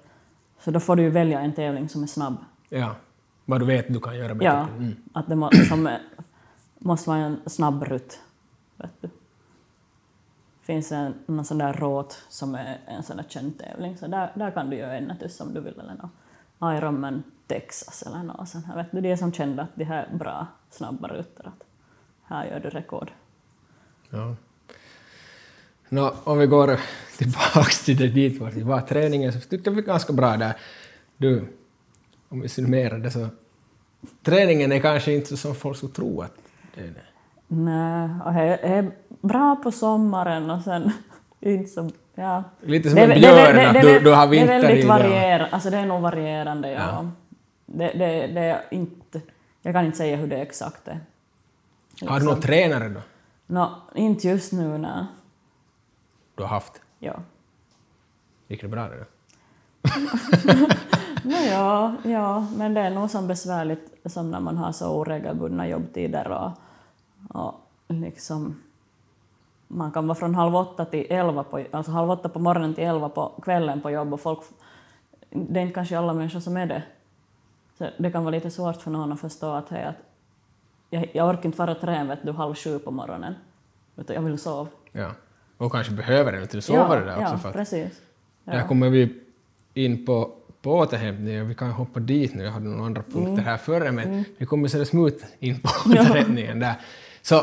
[0.60, 2.36] så då får du ju välja en tävling som är snabb.
[2.70, 2.96] Ja,
[3.46, 4.46] vad du vet du kan göra bättre.
[4.46, 4.96] Ja, Mm.
[5.14, 5.90] att det må, som
[6.80, 8.20] måste vara en snabb rutt.
[8.78, 9.10] Vet du.
[10.64, 14.32] finns en någon sån där råt som är en sån där känd tävling, så där,
[14.36, 16.12] där kan du göra en natus om du vill, eller något.
[16.64, 18.76] Ironman Texas eller något sånt här.
[18.76, 21.64] Vet du, det är som kända att de här är bra, snabba rutter, att
[22.24, 23.12] här gör du rekord.
[24.10, 24.36] Ja.
[25.90, 26.80] Nå, om vi går
[27.18, 30.56] tillbaks till det dit vart vi var, träningen, så tyckte jag vi ganska bra där.
[31.18, 31.48] Du,
[32.30, 33.28] om vi summerar det så,
[34.24, 36.36] träningen är kanske inte så som folk skulle tro att
[36.76, 37.02] det är det.
[37.48, 40.92] Nej, och det är bra på sommaren och sen
[41.42, 41.90] inte så...
[42.16, 42.44] Ja.
[42.62, 44.38] Lite som Det är en det är björn, att det är du, du har Det
[44.38, 44.88] är vinter väldigt det.
[44.88, 46.80] varierande, alltså det är nog varierande, ja.
[46.80, 47.12] Ja.
[47.66, 49.22] Det, det, det är inte...
[49.62, 51.00] Jag kan inte säga hur det exakt är.
[52.08, 53.00] Har du någon tränare då?
[53.48, 55.06] Nå, inte just nu, nej.
[56.36, 56.82] Du har haft?
[57.00, 57.14] Ja.
[58.48, 59.06] Gick det bra det då?
[61.24, 65.68] No, ja, ja, men det är nog som besvärligt som när man har så oregelbundna
[65.68, 66.52] jobbtider och,
[67.42, 67.54] och
[67.88, 68.62] liksom
[69.74, 72.84] man kan vara från halv åtta till elva på, alltså halv åtta på morgonen till
[72.84, 74.40] elva på kvällen på jobb och folk,
[75.30, 76.84] det är inte kanske alla människor som är det.
[77.78, 79.96] Så det kan vara lite svårt för någon att förstå att, hej, att
[80.90, 83.34] jag, jag orkar inte vara trän vet du, halv sju på morgonen,
[83.96, 84.68] utan jag vill sova.
[84.92, 85.12] Ja.
[85.58, 87.34] Och kanske behöver det till att sova det där också.
[87.34, 88.02] ja, för att precis.
[88.44, 89.22] Där kommer vi
[89.74, 90.32] in på,
[90.62, 93.46] på återhämtningen, vi kan hoppa dit nu, jag hade några andra punkter Mm.
[93.46, 96.74] här före, men vi kommer så smooth in på återhämtningen där.
[97.22, 97.42] Så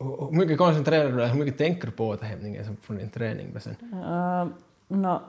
[0.00, 3.60] hur mycket koncentrerar du dig, hur mycket tänker du på återhämtningen från din träning?
[3.60, 3.76] sen?
[3.92, 4.46] Uh,
[4.88, 5.22] nå-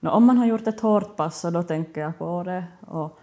[0.00, 2.64] nå, om man har gjort ett hårt pass så då tänker jag på det.
[2.80, 3.18] Och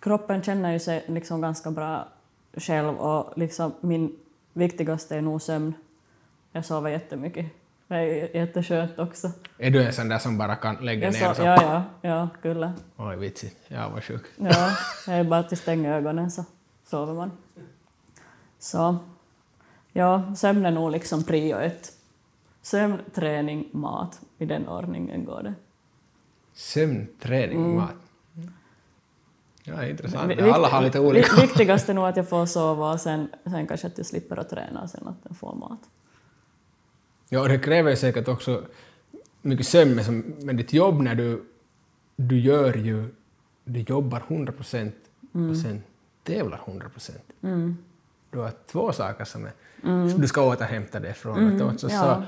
[0.00, 2.08] kroppen känner ju sig liksom ganska bra
[2.56, 4.16] själv och liksom min
[4.52, 5.74] viktigaste är nog sömn.
[6.52, 7.46] Jag sover jättemycket.
[7.88, 9.30] Det är jätteskönt också.
[9.58, 11.42] Är du en sån där som bara kan lägga Jag ner så?
[11.42, 12.72] ja, ja, ja, kyllä.
[12.96, 13.56] Oj, vitsigt.
[13.68, 14.22] Jag var sjuk.
[14.36, 14.70] Ja,
[15.06, 16.44] det är bara att stänga ögonen så
[16.84, 17.30] sover man.
[18.60, 18.96] Så,
[19.92, 21.92] ja, sömn är nog liksom prio ett.
[22.62, 24.20] Sömn, träning, mat.
[24.38, 25.54] I den ordningen går det.
[26.54, 27.76] Sömn, träning, Mm.
[27.76, 27.90] mat.
[29.64, 30.30] Ja, intressant.
[30.30, 31.34] Vi- Alla har vikt- lite olika.
[31.36, 34.36] vi- Viktigast är nog att jag får sova och sen, sen kanske att jag slipper
[34.36, 35.80] att träna och sen att jag får mat.
[37.28, 38.64] Ja, och det kräver säkert också
[39.42, 41.44] mycket sömn som, med ditt jobb när du,
[42.16, 43.08] du gör ju,
[43.64, 44.94] du jobbar 100 procent
[45.50, 45.82] och sen
[46.22, 47.24] tävlar 100 procent.
[47.42, 47.76] Mm.
[48.30, 49.52] Du har två saker som, är,
[50.10, 51.38] som du ska återhämta dig från.
[51.38, 51.88] Mm, ja.
[51.88, 52.22] så,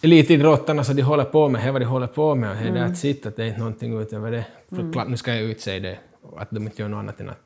[0.00, 2.76] elitidrottarna, så de håller på med det vad de håller på med och det är
[2.76, 2.92] Mm.
[3.04, 4.46] it, att det är inte någonting utöver det.
[4.68, 5.98] För klart, nu ska jag utsäga det,
[6.36, 7.38] att de inte gör något annat än att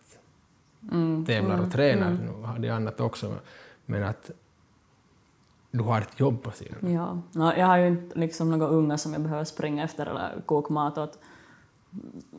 [0.93, 2.11] Mm, tävlar och tränar.
[2.11, 3.35] Nu har de annat också,
[3.87, 4.31] men att
[5.71, 6.93] du har ett jobb på sidan.
[6.93, 7.19] Ja.
[7.33, 10.73] Nå, jag har ju inte liksom några unga som jag behöver springa efter eller koka
[10.73, 11.19] mat åt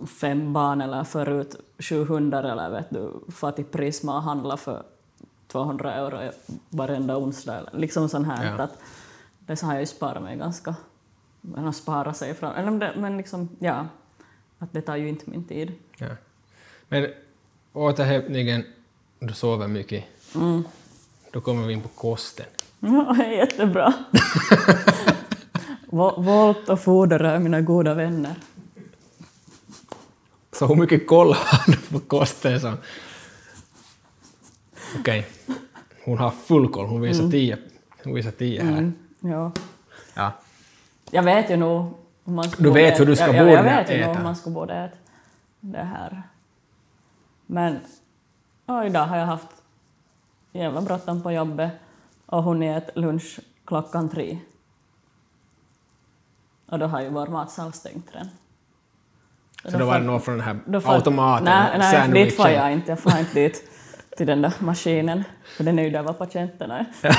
[0.08, 4.84] fem barn eller förut sju hundar eller vet du, få till Prisma och handla för
[5.48, 6.32] 200 euro
[6.70, 7.60] varenda onsdag.
[7.74, 8.46] Liksom sånt här.
[8.58, 8.64] Ja.
[8.64, 8.78] Att
[9.40, 10.76] det har jag ju sparat mig ganska.
[11.42, 12.52] Men att spara sig från...
[12.52, 13.86] Eller men liksom, ja.
[14.60, 15.72] Att det tar ju inte min tid.
[15.98, 16.08] Ja.
[16.90, 17.08] Men
[17.74, 18.64] återhämtningen,
[19.20, 20.04] du sover mycket,
[20.36, 20.64] Mm.
[21.32, 22.46] då kommer vi in på kosten.
[22.80, 23.94] Ja, jättebra.
[25.90, 28.36] Vo- Volt och foder är mina goda vänner.
[30.60, 32.78] Så hur mycket koll har du på kosten.
[35.00, 35.28] Okej,
[36.04, 37.58] hon har full koll, hon visar tio,
[38.04, 38.72] hon visar tio här.
[38.72, 39.52] Mm, ja.
[40.14, 40.32] Ja.
[41.12, 41.94] Jag vet ju nog
[42.26, 44.10] hur man ska Du vet hur du ska jag, jag, borde jag vet ju nog
[44.10, 44.18] äta.
[44.18, 44.98] hur man ska borde äta
[45.60, 46.24] det här.
[47.46, 47.80] Men
[48.66, 49.48] ja, idag har jag haft
[50.52, 51.72] jävla bråttom på jobbet
[52.26, 54.38] och hon äter lunch klockan tre.
[56.66, 58.30] Och då har ju vår matsal stängt redan.
[59.68, 60.60] Så då var det någon från den här
[60.94, 62.26] automaten, Nej, nej sandwichen.
[62.28, 62.92] dit får jag inte.
[62.92, 63.64] Jag får inte dit
[64.18, 65.24] till den där maskinen.
[65.58, 66.86] För den är ju där var patienterna är.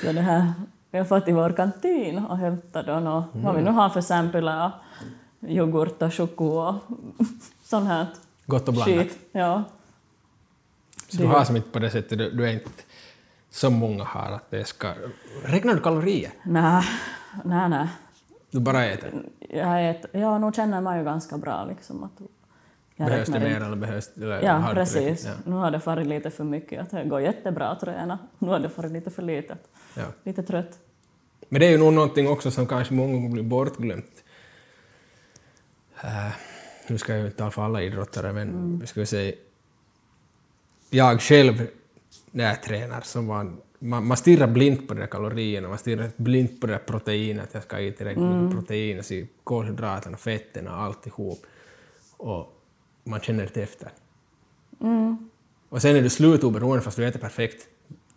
[0.00, 0.52] Så det här,
[0.90, 4.00] vi har fått i vår kantin och hämtat då nå, vad vi nu har för
[4.00, 4.70] samplar,
[5.46, 7.26] yoghurt och choklad och
[7.64, 8.06] sånt här
[8.46, 8.98] Gott och blandat.
[8.98, 9.18] skit.
[9.32, 9.62] Ja.
[11.08, 12.70] Så du har som inte på det sättet, du, du är inte
[13.50, 14.88] som många har att det ska...
[15.44, 16.30] Räknar du kalorier?
[16.42, 16.82] Nej,
[17.44, 17.88] nej, nej.
[18.56, 19.12] Du bara äter?
[19.38, 22.18] Jag äter, ja, nu känner man ju ganska bra liksom att
[22.96, 25.24] behövs det mer eller behövs eller Ja, precis.
[25.24, 25.32] Ja.
[25.44, 26.80] Nu har det farit lite för mycket.
[26.82, 28.18] Att det går jättebra att träna.
[28.38, 29.56] Nu har det farit lite för lite.
[29.96, 30.04] Ja.
[30.24, 30.78] Lite trött.
[31.48, 34.24] Men det är ju nog någonting också som kanske många gånger blir bortglömt.
[36.04, 36.32] Uh,
[36.88, 38.86] nu ska jag ju inte tala för alla idrottare, men Mm.
[38.86, 39.32] ska vi säga...
[40.90, 41.66] Jag själv,
[42.30, 46.10] när jag tränar, så man, man, man stirrar blint på de där kalorierna, man stirrar
[46.16, 48.44] blint på det där proteinet, att jag ska äta tillräckligt Mm.
[48.44, 51.38] mycket protein, alltså kolhydraterna, fetterna, alltihop.
[52.16, 52.52] Och
[53.04, 53.88] man känner inte efter.
[54.80, 55.28] Mm.
[55.68, 57.66] Och sen är du slutoberoende fast du äter perfekt.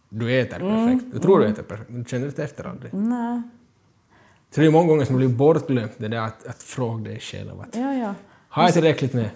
[0.10, 0.88] Du äter Mm.
[0.88, 1.14] perfekt.
[1.14, 2.94] Du tror du äter perfekt, men du känner inte efter aldrig.
[2.94, 3.42] Nej.
[4.52, 7.62] Så det är många gånger som blir bortglömt det där att, att fråga dig själv
[7.62, 8.14] att Ja, ja.
[8.50, 9.30] har jag tillräckligt med?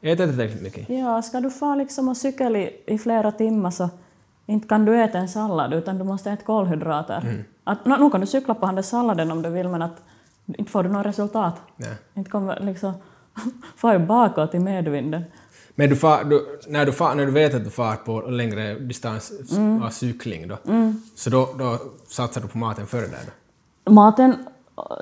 [0.00, 0.88] Äter jag tillräckligt mycket?
[0.88, 3.90] Ja, ska du få liksom och cykla i, i flera timmar så
[4.48, 7.20] inte kan du äta en sallad utan du måste äta kolhydrater.
[7.20, 7.44] Mm.
[7.64, 10.02] Att, no, nu kan du cykla på den där salladen om du vill men att
[10.46, 11.54] inte får du något resultat.
[11.76, 11.94] Nej.
[12.14, 12.92] Inte kommer liksom
[13.76, 15.22] får ju bakåt i medvinden.
[15.74, 18.74] Men du far, du, när, du far, när du vet att du far på längre
[18.74, 19.82] distans Mm.
[19.82, 20.58] av cykling då,
[21.14, 23.20] så då, då satsar du på maten före där
[23.84, 23.92] då?
[23.92, 24.46] Maten,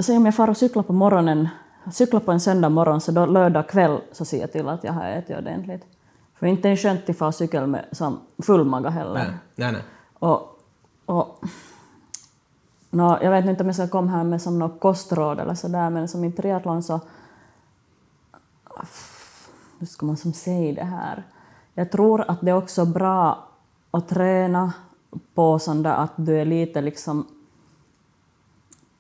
[0.01, 1.49] säg om jag far och cyklar på morgonen,
[1.93, 4.93] cyklar på en söndag morgon så då lördag kväll så ser jag till att jag
[4.93, 5.83] har ätit ordentligt.
[6.39, 9.15] För inte är det skönt att cykel med som full mage heller.
[9.15, 9.73] Nej, nej.
[9.73, 9.83] nej.
[10.15, 10.61] Och,
[11.07, 11.45] och,
[12.91, 15.91] nå, jag vet inte om jag ska komma här med som något kostråd eller sådär,
[15.91, 17.01] men som i triathlon så...
[19.79, 21.23] Hur ska man som säga det här?
[21.75, 23.49] Jag tror att det är också bra
[23.91, 24.73] att träna
[25.35, 27.27] på sån där att du är lite liksom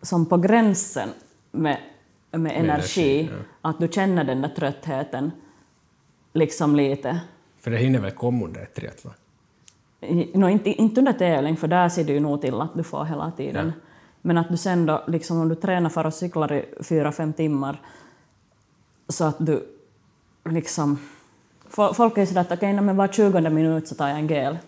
[0.02, 1.08] som på gränsen
[1.50, 1.78] med,
[2.30, 3.30] med energi, energi,
[3.62, 5.30] att du känner den där tröttheten
[6.36, 7.20] liksom lite.
[7.60, 9.12] För det hinner väl komma under ett triathlon?
[10.34, 13.04] No, inte, inte under tävling, för där ser du ju nog till att du får
[13.04, 13.66] hela tiden.
[13.66, 13.72] Ja.
[14.22, 17.32] Men att du sen då, liksom om du tränar för och cyklar i fyra, fem
[17.32, 17.80] timmar,
[19.08, 19.68] så att du
[20.44, 20.98] liksom...
[21.70, 24.26] fo- Folk är sådär att okej, okay, men var tjugonde minut så tar jag en
[24.26, 24.58] gel.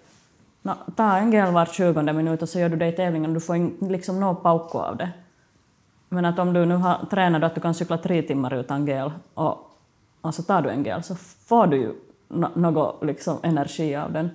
[0.63, 3.41] No, ta en gel var tjugonde minut och så gör du det i tävlingen, du
[3.41, 5.11] får in, liksom nå paukko av det.
[6.09, 9.13] Men att om du nu har tränat att du kan cykla tre timmar utan gel
[9.35, 9.68] och,
[10.21, 11.15] och så tar du en gel så
[11.47, 11.93] får du ju
[12.29, 14.31] no, något liksom energi av den.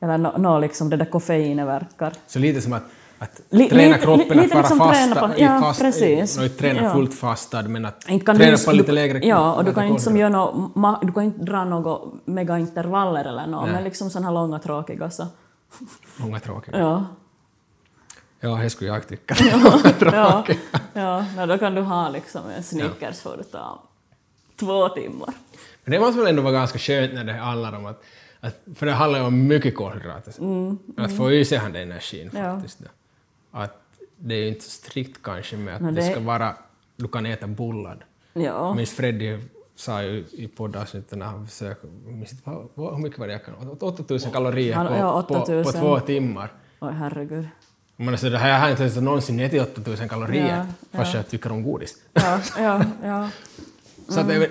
[0.00, 2.12] Eller nå no, liksom det där koffeinet verkar.
[2.26, 2.82] Så lite som att,
[3.18, 6.38] att Li- träna kroppen li- att lite vara liksom fasta, träna på- ja, fast, precis.
[6.58, 6.92] träna Ja.
[6.92, 10.14] fullt fastad, men att träna du, på lite lägre Ja, och du kan inte som
[10.32, 13.72] något, ma- du kan inte dra några megaintervaller eller något, Nej.
[13.74, 15.26] men liksom sådana här långa tråkiga så.
[16.16, 16.78] Många tråkiga.
[16.78, 17.04] Ja,
[18.42, 19.34] Ja, det skulle jag tycka.
[20.12, 20.44] ja,
[20.92, 23.82] ja no, då kan du ha liksom en Snickers får du ta
[24.60, 25.34] två timmar.
[25.84, 28.02] Men det måste väl ändå vara ganska skönt när det handlar om att,
[28.40, 30.32] att för det handlar ju om mycket kolhydrater.
[30.96, 32.54] Att få i sig den energin Mm, Ja.
[32.54, 32.78] faktiskt.
[32.78, 32.86] Då.
[33.58, 33.76] Att
[34.16, 36.54] det är ju inte så strikt kanske med att No, det det- ska vara,
[36.96, 37.98] du kan äta bullad.
[38.32, 38.74] Ja.
[38.74, 39.38] Minns Freddy
[39.76, 41.86] sa ju i poddavsnittet när han försökte,
[42.76, 45.80] hur mycket var det jag kan, 8000 kalorier på, ja, på, på 8000.
[45.80, 46.52] två timmar.
[46.80, 47.48] Oj herregud.
[47.96, 51.28] Men alltså, det här, jag har inte ens någonsin ätit 8000 kalorier Ja, fast jag
[51.28, 51.94] tycker om godis.
[52.12, 53.28] Ja, ja, ja.
[54.10, 54.50] Så att det är väl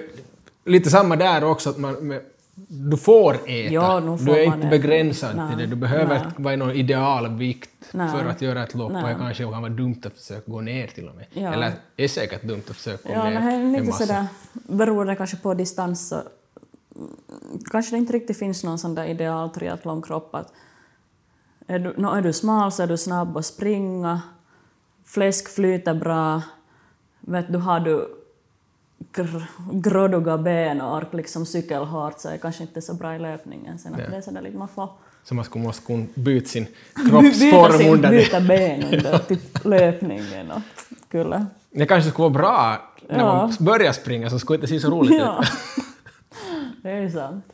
[0.65, 2.22] lite samma där också, att man, med,
[2.67, 3.74] du får äta.
[3.74, 4.69] Ja, får du är inte äta.
[4.69, 5.65] begränsad Nej, till det.
[5.65, 6.28] Du behöver nej.
[6.38, 8.12] vara i någon idealvikt Nej.
[8.12, 9.04] för att göra ett lopp Nej.
[9.04, 11.26] och det kanske kan vara dumt att försöka gå ner till och med.
[11.34, 11.54] Ja.
[11.54, 14.06] Eller är säkert dumt att försöka gå Ja, ner men är en lite massa.
[14.06, 17.10] sådär, beror det kanske på distans så mm,
[17.72, 20.54] kanske det inte riktigt finns någon sån där ideal triathlonkropp att
[21.67, 24.22] är du, no, är du smal så är du snabb att springa,
[25.06, 26.41] fläsk flyter bra,
[27.19, 28.15] vet du, har du
[29.13, 33.79] gr groddiga ben och ork liksom cykelhårt så är kanske inte så bra i löpningen
[33.79, 33.93] sen.
[33.93, 34.09] Att Ja.
[34.09, 34.89] det är sådär lite, man får
[35.23, 36.63] Så man skulle måste kunna byta sin
[36.95, 40.62] byta, kroppsform sin, under byta ben under till löpningen och
[41.12, 41.45] kulla.
[41.71, 42.77] Det kanske skulle vara bra
[43.09, 43.35] när Ja.
[43.35, 45.47] man börjar springa så skulle det inte se så roligt Ja, ut.
[46.83, 47.45] det är sant.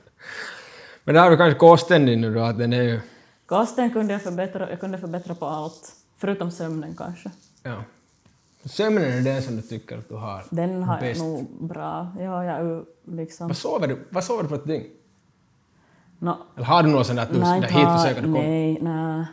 [1.04, 3.00] Men där har du kanske kosten din nu då, att den är ju...
[3.46, 7.32] Kosten kunde jag förbättra, jag kunde förbättra på allt, förutom sömnen kanske.
[7.64, 7.84] Ja.
[8.66, 11.22] Sömnen är den som du tycker att du har Den har jag bäst.
[11.22, 12.08] nog bra.
[12.20, 13.48] Ja, jag liksom...
[13.48, 14.86] Vad sover du, vad sover du på ett dygn?
[16.20, 18.44] Nå, Eller har du någon sån där att du nej, där hit försöker du komma?
[18.44, 19.26] Nej, nej.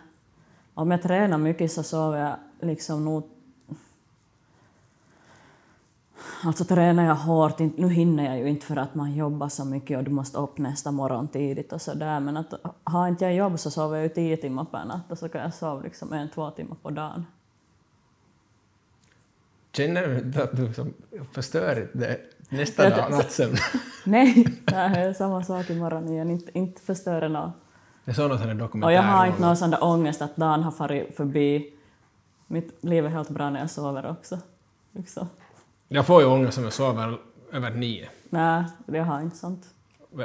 [0.75, 2.37] Om jag tränar mycket så sover jag
[2.69, 3.29] liksom nog...
[6.45, 9.99] Alltså tränar jag hårt, nu hinner jag ju inte för att man jobbar så mycket
[9.99, 12.21] och du måste upp nästa morgon tidigt och så där.
[12.21, 15.19] men att har inte jag jobb så sover jag ju tio timmar per natt och
[15.19, 17.27] så kan jag sova liksom en, två timmar på dagen.
[19.73, 20.95] Känner du inte att du som
[21.33, 23.57] förstör det nästa Jag- dag, nattsömn?
[24.05, 27.53] Nej, det är samma sak imorgon igen, inte, inte förstöra något.
[28.05, 28.87] Jag såg någon sån dokumentär.
[28.87, 31.73] Och jag har inte någon sån där ångest att dagen har farit förbi.
[32.47, 34.39] Mitt liv är helt bra när jag sover också.
[34.93, 35.29] Liksom.
[35.89, 37.19] Jag får ju ångest om jag sover
[37.53, 38.09] över nio.
[38.31, 39.67] Nej, jag har inte sånt.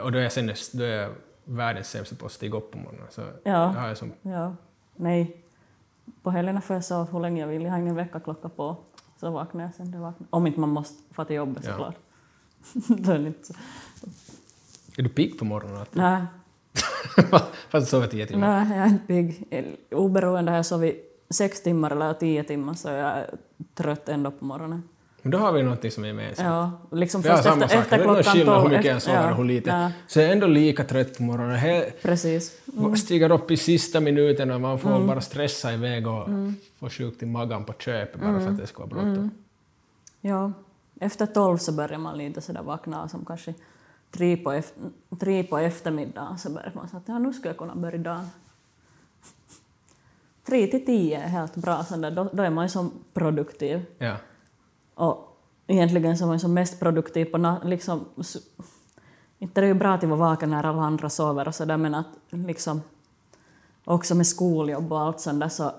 [0.04, 1.10] Och då är jag, sen, då är jag
[1.44, 3.08] världens sämsta på att stiga upp på morgonen.
[3.10, 3.32] Så Ja.
[3.44, 4.56] jag har ju som, Ja,
[4.96, 5.44] nej.
[6.24, 7.62] På helgerna får jag sova hur länge jag vill.
[7.62, 8.78] Jag har ingen väckarklocka på.
[9.20, 10.28] Så vaknar jag sen vaknar.
[10.30, 11.72] Om inte man måste få till jobbet Ja.
[11.72, 11.96] såklart.
[12.88, 13.54] Då är så.
[14.98, 15.86] är du pigg på morgonen?
[15.92, 16.24] Nej,
[17.70, 18.66] Fast du sover tio timmar?
[18.66, 19.48] nej, jag är inte pigg.
[19.92, 23.36] Oberoende har jag sovit sex timmar eller tio timmar så jag är
[23.74, 24.84] trött ändå på morgonen.
[25.28, 26.48] Men då har vi någonting som är gemensamt.
[26.92, 27.84] Ja, liksom först samma efter, sak.
[27.84, 28.72] efter Det är någon klockan skillnad hur tolv.
[28.74, 29.70] mycket jag efter- sover ja, och hur lite.
[29.70, 31.56] Ja, Så jag är ändå lika trött på morgonen.
[31.56, 32.62] He, precis.
[32.98, 35.08] Stiger upp i sista minuten och man får Mm.
[35.08, 36.28] bara stressa iväg och
[36.80, 38.44] få sjukt i magen på köpet bara Mm.
[38.44, 39.32] för att det ska vara bråttom.
[40.22, 40.52] Ja,
[41.00, 43.54] efter tolv så börjar man lite sådär vakna som kanske
[44.12, 47.58] tre på, eft- tre på eftermiddagen så börjar man säga att ja, nu ska jag
[47.58, 48.30] kunna börja dagen.
[50.46, 53.86] Tre till tio är helt bra, så där, då, då är man ju som produktiv.
[53.98, 54.16] Ja.
[54.98, 57.70] Och egentligen så är man ju som mest produktiv på natten.
[57.70, 58.06] Liksom,
[59.40, 61.96] inte är det ju bra att vara vaken när alla andra sover och sådär men
[61.96, 62.82] att liksom
[63.86, 65.72] också med skoljobb och allt sånt där så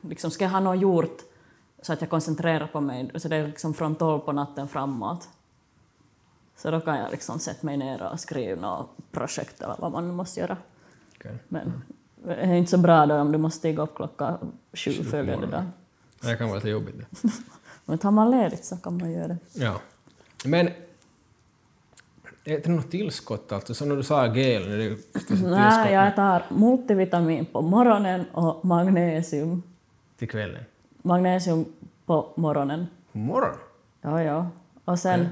[0.00, 1.18] liksom ska jag ha något gjort
[1.82, 5.28] så att jag koncentrerar på mig, så det är liksom från tolv på natten framåt.
[6.56, 10.08] Så då kan jag liksom sätta mig ner och skriva något projekt eller vad man
[10.08, 10.56] nu måste göra.
[11.16, 11.38] okej.
[11.48, 11.82] Men
[12.24, 15.64] det är inte så bra då om du måste stiga upp klockan sju följande dag.
[16.20, 16.96] Det kan vara lite jobbigt.
[17.84, 19.38] Men tar man ledigt så kan man göra det.
[19.52, 19.80] Ja.
[20.44, 20.66] Men
[22.44, 23.74] är det något tillskott alltså?
[23.74, 24.96] Som när du sa gel, är det
[25.42, 29.62] Nej, jag tar multivitamin på morgonen och magnesium.
[30.16, 30.64] till kvällen?
[31.02, 31.64] Magnesium
[32.06, 32.86] på morgonen.
[33.12, 33.58] På morgonen?
[34.00, 34.48] Ja, ja.
[34.84, 35.28] Och sen,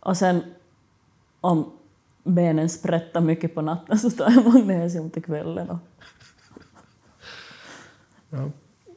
[0.00, 0.42] och sen
[1.40, 1.70] om
[2.24, 5.70] benen sprättar mycket på natten så tar jag magnesium till kvällen.
[5.70, 5.78] Och,
[8.30, 8.50] Ja.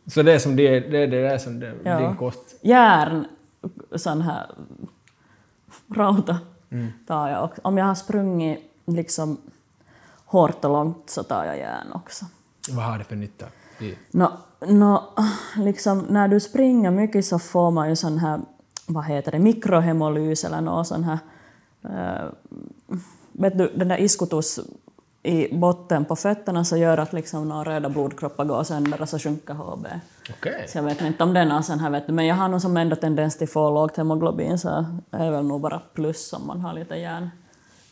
[0.09, 1.99] Så det är som det, det, är det där som det, Ja.
[1.99, 2.55] din kost?
[2.61, 3.25] järn,
[3.95, 4.45] sån här
[5.95, 6.37] rauta
[6.71, 6.87] Mm.
[7.07, 7.61] tar jag också.
[7.63, 9.37] Om jag har sprungit liksom
[10.25, 12.25] hårt och långt så tar jag järn också.
[12.69, 13.45] Vad har det för nytta?
[13.79, 14.31] i- Nå,
[14.67, 15.13] nå,
[15.57, 18.39] liksom, när du springer mycket så får man ju sån här,
[18.87, 21.19] vad heter det, mikrohemolys eller något sån här,
[21.83, 22.29] eh,
[23.31, 24.59] vet du, den där iskutus
[25.23, 29.19] i botten på fötterna så gör att liksom några röda blodkroppar går sönder och så
[29.19, 29.87] sjunker HB.
[30.29, 30.65] Okej.
[30.67, 32.61] Så jag vet inte om det är sån här, vet du, men jag har nog
[32.61, 36.47] som ändå tendens till få lågt hemoglobin så det är väl nog bara plus om
[36.47, 37.29] man har lite järn,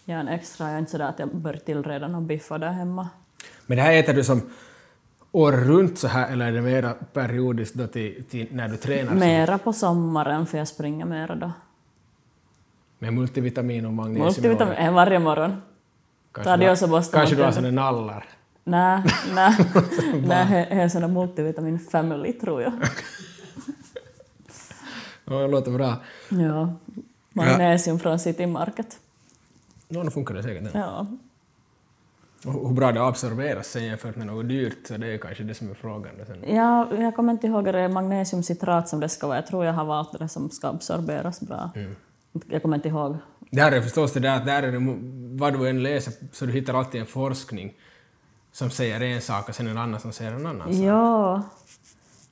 [0.05, 0.65] järn extra.
[0.65, 3.09] Jag är inte sådär att jag bör tillreda någon biffar där hemma.
[3.65, 4.41] Men det här äter du som
[5.31, 9.13] året runt så här eller är det mera periodiskt då till, till när du tränar?
[9.13, 11.51] Mera på sommaren för jag springer mera då.
[12.99, 14.25] Med multivitamin och magnesium?
[14.25, 15.61] Multivitamin eh, varje morgon.
[16.43, 18.25] Kanske, har- så måste kanske du har såna nallar?
[18.63, 19.55] Nej, nej,
[20.27, 22.73] nej, en sån där multivitamin family tror jag.
[25.29, 25.95] Ja, det låter bra.
[26.29, 26.73] Ja,
[27.33, 28.99] magnesium från City Market.
[29.87, 30.69] Ja, då funkar det säkert.
[30.73, 31.05] Ja.
[32.45, 35.53] Och hur bra det absorberas sen jämfört med något dyrt, så det är kanske det
[35.53, 36.11] som är frågan.
[36.27, 36.55] Sen.
[36.55, 39.37] Ja, jag kommer inte ihåg, det är magnesiumcitrat som det ska vara.
[39.37, 41.71] Jag tror jag har valt det som ska absorberas bra.
[42.47, 43.17] Jag kommer inte ihåg.
[43.51, 44.97] Där är förstås det där att där är det,
[45.37, 47.73] vad du än läser så du hittar alltid en forskning
[48.51, 50.83] som säger en sak och sen en annan som säger en annan sak.
[50.83, 51.43] Ja.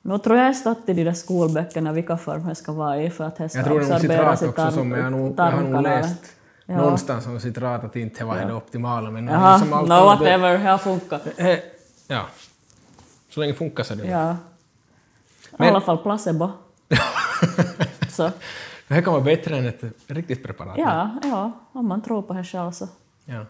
[0.02, 3.10] Nu tror jag jag stått i de där skolböckerna vilka form det ska vara i
[3.10, 5.62] för att det ska Jag tror det är citrat också som jag nog, jag har
[5.62, 6.32] nog läst
[6.68, 6.76] Ja.
[6.76, 10.52] någonstans om citrat att inte var det optimala men Jaha, som allt no det- whatever,
[10.58, 11.22] det har funkat.
[11.36, 11.58] Eh,
[12.08, 12.22] Ja.
[13.30, 14.06] Så länge funkar så det.
[14.06, 14.36] Ja.
[15.58, 16.50] I alla fall placebo.
[18.10, 18.30] Så.
[18.88, 20.74] Det här kan vara bättre än ett riktigt preparat.
[20.78, 22.88] Ja, ja, om man tror på det själv så.
[23.24, 23.44] ja.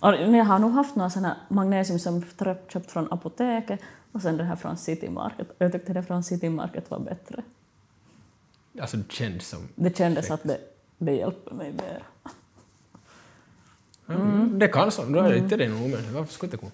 [0.00, 3.80] Och jag har nog haft någon sån här magnesium som jag köpt från apoteket
[4.12, 5.48] och sen det här från City Market.
[5.58, 7.42] Jag tyckte det från City Market var bättre.
[8.80, 9.68] Alltså det känns som...
[9.74, 10.58] Det kändes att det,
[10.98, 12.02] det hjälpte mig mer.
[14.08, 14.58] Mm.
[14.58, 15.04] Det kan så.
[15.04, 16.10] Då är det inte det nog omöjligt.
[16.12, 16.72] Varför skulle det komma?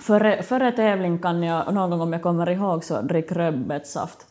[0.00, 4.26] Före, före tävling kan jag, någon gång om jag kommer ihåg, så drick rödbetssaft.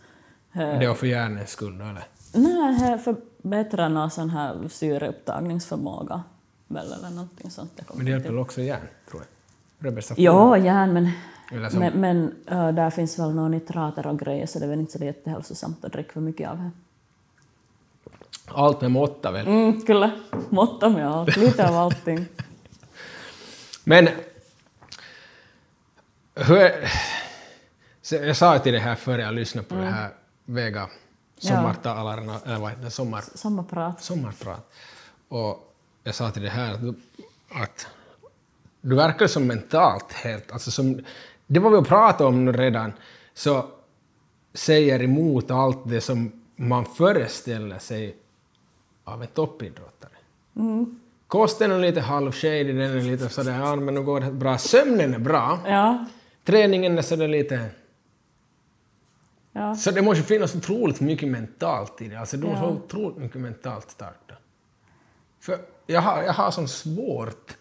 [0.54, 2.04] Det var för hjärnens skull då, eller?
[2.34, 6.24] Nej, det förbättrar någon sån här syreupptagningsförmåga.
[6.68, 7.72] väl eller någonting sånt.
[7.76, 9.86] Jag Men det hjälper väl också järn, tror jag?
[9.86, 10.20] Rödbetssaft.
[10.20, 11.12] Ja, järn, men,
[11.72, 14.80] som- men, men äh, där finns väl några nitrater och grejer så det är väl
[14.80, 16.72] inte så jättehälsosamt att dricka för mycket av det.
[18.46, 19.48] Allt med måtta väl.
[19.48, 20.12] Mm, kyllä.
[20.50, 22.26] Måtta med allt, lite av allting.
[23.84, 24.10] Men...
[26.36, 26.72] Hur
[28.12, 30.10] jag sa till det här före jag lyssnade på det här
[30.46, 30.90] Vega
[31.38, 34.04] sommartalarna, eller vad heter det, sommar, Samma prat.
[34.04, 34.72] sommarprat.
[35.28, 35.74] Och
[36.04, 36.94] jag sa till det här att du,
[37.50, 37.88] att
[38.82, 41.00] du verkar som mentalt helt, alltså som,
[41.48, 42.94] det var vi att prata om redan,
[43.34, 43.66] så
[44.54, 48.16] säger emot allt det som man föreställer sig
[49.04, 50.12] av en toppidrottare.
[51.28, 54.58] Kosten är lite halvshady, den är lite sådär, ja men nu går det bra.
[54.58, 56.06] Sömnen är bra, Ja,
[56.46, 57.70] träningen är sådär lite...
[59.58, 59.76] ja.
[59.76, 62.16] Så det måste finnas otroligt mycket mentalt i det.
[62.20, 62.68] Alltså du är så Ja.
[62.70, 64.36] otroligt mycket mentalt stark då.
[65.40, 67.58] För jag har, jag har så svårt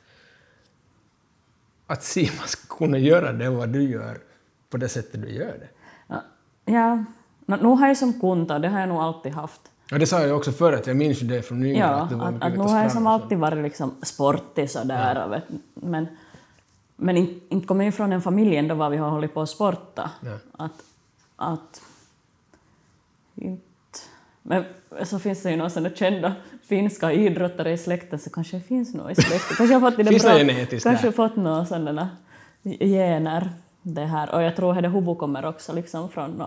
[1.86, 4.18] att Sima ska kunna göra det vad du gör
[4.70, 5.68] på det sättet du gör det.
[6.06, 6.22] Ja,
[6.64, 7.04] ja.
[7.46, 9.60] No, nu har jag som kunta, det har jag nog alltid haft.
[9.92, 11.78] Och det sa jag också förut, jag minns ju det från yngre.
[11.78, 13.08] Ja, att att, att nu har jag som så.
[13.08, 15.24] alltid varit liksom sportig sådär.
[15.24, 15.44] och vet,
[15.74, 16.06] men
[16.96, 19.48] men inte, inte kommer jag från en familj ändå var vi har hållit på att
[19.50, 20.10] sporta.
[20.20, 20.38] Ja.
[20.64, 20.72] Att,
[21.36, 21.82] att
[23.34, 23.62] inte,
[24.42, 24.64] men
[25.04, 28.94] så finns det ju några sådana kända finska idrottare i släkten så kanske det finns
[28.94, 29.56] något i släkten.
[29.56, 29.96] Kanske har fått,
[30.68, 32.10] det bra, kanske fått några sådana
[32.62, 33.50] gener.
[33.88, 34.34] Det här.
[34.34, 36.42] Och jag tror att huvu kommer också liksom från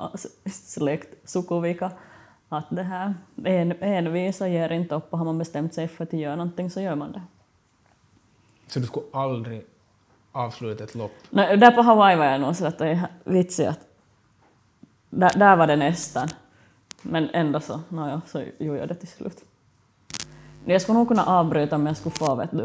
[0.46, 1.92] släkt, Sukuvika.
[2.50, 3.14] Att det här
[3.44, 6.82] en, envisa ger inte upp och har man bestämt sig för att göra någonting så
[6.82, 7.22] gör man det.
[8.68, 9.66] Så du skulle aldrig
[10.32, 11.12] avsluta ett lopp?
[11.30, 13.89] No, där på Hawaii var jag nog så att det är vitsigt att
[15.10, 16.28] där, där var det nästan.
[17.02, 19.44] Men ändå så, no, så gjorde jag det till slut.
[20.66, 22.64] Jag skulle nog kunna avbryta om jag skulle få, vet du,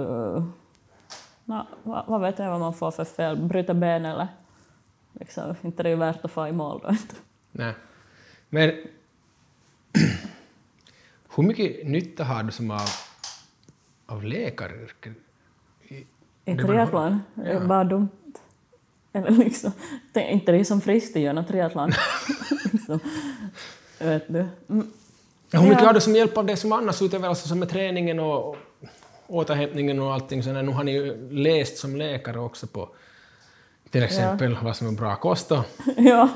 [1.45, 4.29] no, vad, vad vet jag vad man får för fel, bryta ben eller
[5.13, 7.15] liksom, inte det är ju värt att få i mål då inte.
[7.53, 7.75] Nej.
[8.49, 8.71] Men
[11.37, 12.81] hur mycket nytta har du som av,
[14.07, 15.13] av läkaryrket?
[15.83, 16.07] I-
[16.45, 17.61] I triathlon, Ja.
[17.61, 18.09] bara dumt.
[19.15, 19.73] Eller liksom,
[20.13, 21.93] det är inte det som friskt att göra triathlon.
[22.73, 23.01] liksom,
[23.99, 24.39] vet du.
[24.69, 24.93] Mm.
[25.53, 25.87] Hur mycket Ja.
[25.87, 28.57] har du som hjälp av det som annars utöver alltså som med träningen och
[29.27, 30.63] och återhämtningen och allting sådär?
[30.63, 32.89] Nu har ni ju läst som läkare också på
[33.91, 35.65] till exempel vad som är bra kost och
[35.97, 36.29] ja,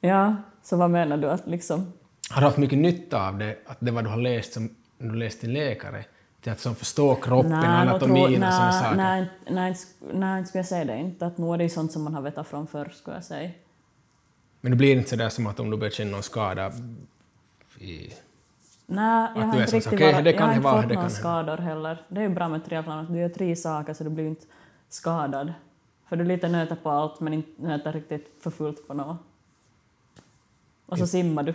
[0.00, 1.92] ja, så vad menar du att liksom...
[2.30, 5.14] har du haft mycket nytta av det, att det vad du har läst som du
[5.14, 6.04] läst till läkare?
[6.46, 8.96] Till att som förstå kroppen, Nej, nog anatomin och sådana saker?
[8.96, 9.76] Nej, nej,
[10.12, 11.26] nej, skulle jag säga det inte.
[11.26, 13.50] Att nu är det ju sånt som man har vetat från förr, skulle jag säga.
[14.60, 16.72] Men det blir inte sådär som att om du börjar känna någon skada
[17.78, 18.12] i...
[18.86, 21.10] Nej, jag har är inte riktigt varit- det jag kan har inte vara, fått några
[21.10, 22.02] skador heller.
[22.08, 24.46] Det är ju bra med triathlon att du gör tre saker så du blir inte
[24.88, 25.52] skadad.
[26.08, 29.16] För du lite nöter på allt men inte nöter riktigt för fullt på något.
[30.86, 31.54] Och så simmar du,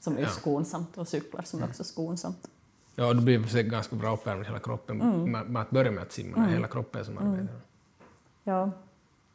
[0.00, 0.28] som är Ja.
[0.28, 2.48] Skonsamt, och cyklar som är också skonsamt.
[2.96, 5.32] Ja, du blir säkert ganska bra uppvärmd i hela kroppen Mm.
[5.32, 7.60] med, med att börja med att simma, det är hela kroppen som arbetar.
[8.44, 8.70] Ja.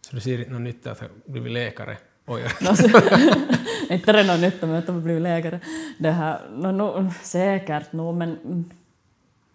[0.01, 1.97] Så du ser inte någon nytta att ha blivit läkare?
[2.25, 2.41] Oj,
[3.89, 5.59] inte det någon nytta med att de blivit läkare.
[5.99, 8.69] Det här, no, no, säkert nog, men mm,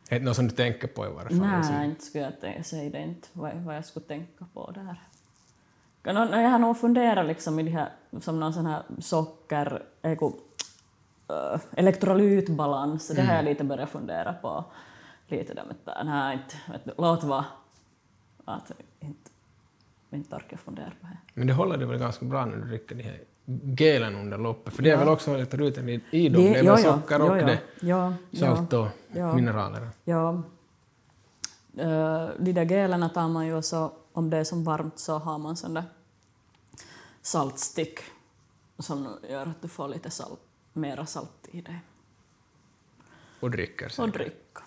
[0.08, 1.70] är det något som du tänker på i varje fall?
[1.70, 4.96] nej, inte skulle jag säga det inte vad, vad jag skulle tänka på där.
[6.02, 7.88] Jag har nog funderat liksom i det här,
[8.20, 9.82] som någon sån här socker,
[11.28, 14.64] äh, elektrolytbalans, det har jag lite börjat fundera på.
[15.28, 17.44] Lite där med inte, vet du, låt vara.
[18.44, 18.70] Att
[19.00, 19.30] inte,
[20.10, 21.18] inte orkar fundera på det.
[21.34, 23.20] Men det håller dig väl ganska bra när du dricker de här
[23.76, 24.74] gelen under loppet?
[24.74, 24.98] För det är Ja.
[24.98, 26.42] väl också elektrolyten i, i dem?
[26.42, 27.46] Det- Det är väl socker och ja.
[27.46, 29.34] det, Ja, salt och ja.
[29.34, 29.88] mineraler?
[30.04, 30.42] Ja.
[31.78, 35.38] Uh, de där gelerna tar man ju så, om det är som varmt så har
[35.38, 35.84] man sån där
[37.22, 38.00] saltstick
[38.78, 40.40] som gör att du får lite salt,
[40.74, 41.80] mera salt i dig.
[43.40, 44.10] Och dricker Och sen.
[44.10, 44.62] dricka.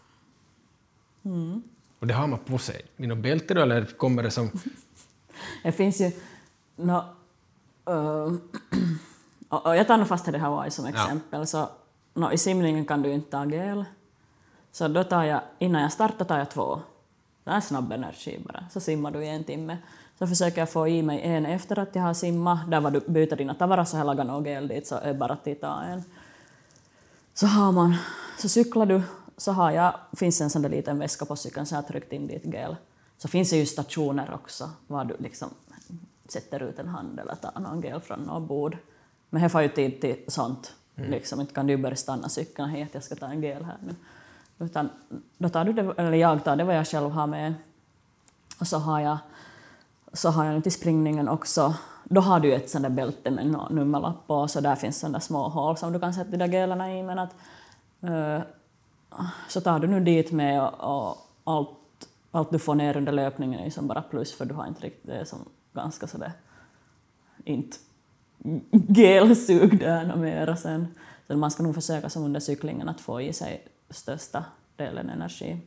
[2.00, 2.82] Och det har man på sig.
[2.98, 4.50] I något bälte då, eller kommer det som...
[5.64, 6.12] Det finns ju...
[6.76, 7.04] No,
[7.90, 8.34] uh,
[9.50, 11.48] och, och jag tar nog fast det Hawaii som exempel.
[11.48, 11.70] Så,
[12.14, 13.86] no, I simningen kan du inte ta gel.
[14.72, 16.82] Så då tar jag, innan jag startar tar jag två.
[17.44, 18.66] Det är en snabb energi bara.
[18.72, 19.78] Så simmar du i en timme.
[20.20, 22.72] Så försöker jag få i mig en efter att jag har simmat.
[22.72, 25.34] Där var du byter dina tavaras och jag lagar något gel dit så är bara
[25.34, 26.04] att ta en.
[27.34, 27.96] Så har man,
[28.40, 29.02] så cyklar du,
[29.38, 32.14] så har jag, finns en sån där liten väska på cykeln så jag har tryckt
[32.14, 32.76] in dit gel.
[33.18, 35.50] Så finns det ju stationer också, var du liksom
[36.28, 38.78] sätter ut en hand eller tar någon gel från något bord.
[39.30, 40.74] Men det får ju tid till sånt.
[40.96, 43.96] Liksom, inte kan du börja stanna cykeln, att jag ska ta en gel här nu.
[44.66, 44.90] Utan
[45.38, 47.54] då tar du det, eller jag tar det vad jag själv har med.
[48.60, 49.18] Och så har jag,
[50.18, 53.32] så har jag nu till springningen också, då har du ju ett sånt där bälte
[53.32, 56.48] med nummerlapp på, så där finns sådana små hål som du kan sätta de där
[56.48, 57.36] gelerna i, men att
[58.02, 58.42] eh,
[59.50, 61.70] så tar du nu dit med och, och allt,
[62.32, 64.82] allt du får ner under löpningen är ju som bara plus för du har inte
[64.82, 65.40] riktigt, det är som
[65.74, 66.32] ganska sådär
[67.48, 67.78] inte
[68.94, 70.88] gelsug där något mera sen.
[71.28, 74.46] Så man ska nog försöka som under cyklingen att få i sig största
[74.76, 75.58] delen energi.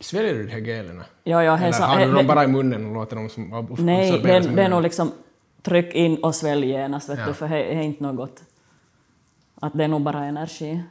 [0.00, 1.04] Sväljer du de här gelerna?
[1.24, 4.20] Ja, ja, Eller hälsa- har du dem bara i munnen och låter dem som Nej,
[4.22, 5.12] det, är- det nog liksom
[5.62, 7.26] tryck in och svälj genast, vet Ja.
[7.26, 8.40] du, för det är inte något gott.
[9.60, 10.82] Att det är nog bara energi.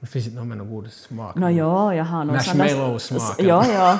[0.00, 1.34] Det finns inte någon med någon god smak.
[1.36, 3.98] Nå ja, jag har nog Marshmallow-smak, Ja, ja.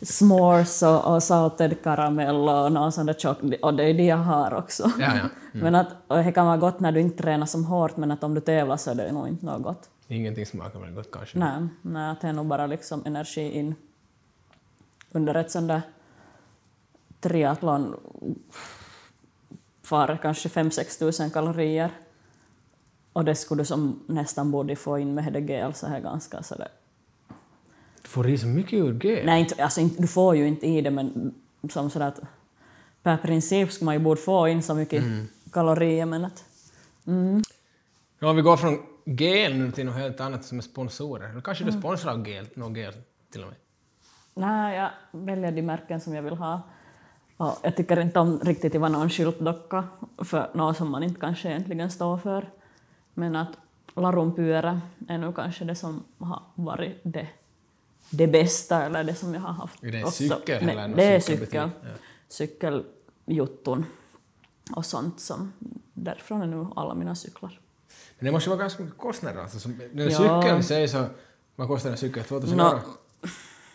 [0.00, 4.16] S'mores och, och salted karamell och någon sån där tjock, och det är det jag
[4.16, 4.90] har också.
[4.98, 5.28] Ja, ja.
[5.52, 8.24] Men att, och det kan vara gott när du inte tränar som hårt, men att
[8.24, 11.38] om du tävlar så är det nog inte något Ingenting smakar väl gott kanske.
[11.38, 13.74] Nej, nej, det är nog bara liksom energi in.
[15.12, 15.82] Under ett sånt där
[17.20, 17.96] triathlon
[19.82, 21.90] far kanske 5-6 tusen kalorier.
[23.12, 26.68] Och det skulle du som nästan borde få in med HDGL så här ganska sådär.
[28.02, 29.26] Du får i så mycket ur gel.
[29.26, 31.34] Nej, inte, alltså inte, du får ju inte i det men
[31.70, 32.20] som sådär att
[33.02, 35.04] per princip skulle man ju borde få in så mycket
[35.52, 36.44] kalorier men att
[38.18, 41.28] Ja, om vi går från gel nu till något helt annat som är sponsorer.
[41.28, 41.74] Eller kanske Mm.
[41.74, 42.74] du sponsrar av gel, någon
[43.32, 43.56] till och med.
[44.34, 44.90] Nej, jag
[45.20, 46.62] väljer de märken som jag vill ha.
[47.36, 49.84] Och jag tycker inte om riktigt att vara någon skyltdocka
[50.18, 52.50] för något som man inte kanske egentligen står för.
[53.14, 53.50] Men att
[53.94, 57.28] Larumpyörä är nu kanske det som har varit det,
[58.10, 59.84] det bästa eller det som jag har haft.
[59.84, 60.22] Är det också.
[60.22, 61.70] cykel Men eller Det är cykel.
[61.82, 61.88] Ja.
[62.28, 63.84] Cykeljutton
[64.76, 65.52] och sånt som...
[65.92, 67.60] Därifrån är nu alla mina cyklar.
[68.18, 69.58] Men det måste vara ganska mycket kostnader alltså.
[69.58, 70.42] Som, den Ja.
[70.42, 71.06] cykeln säger så...
[71.56, 72.24] Vad kostar en cykel?
[72.24, 72.80] 2000 Nå, euro?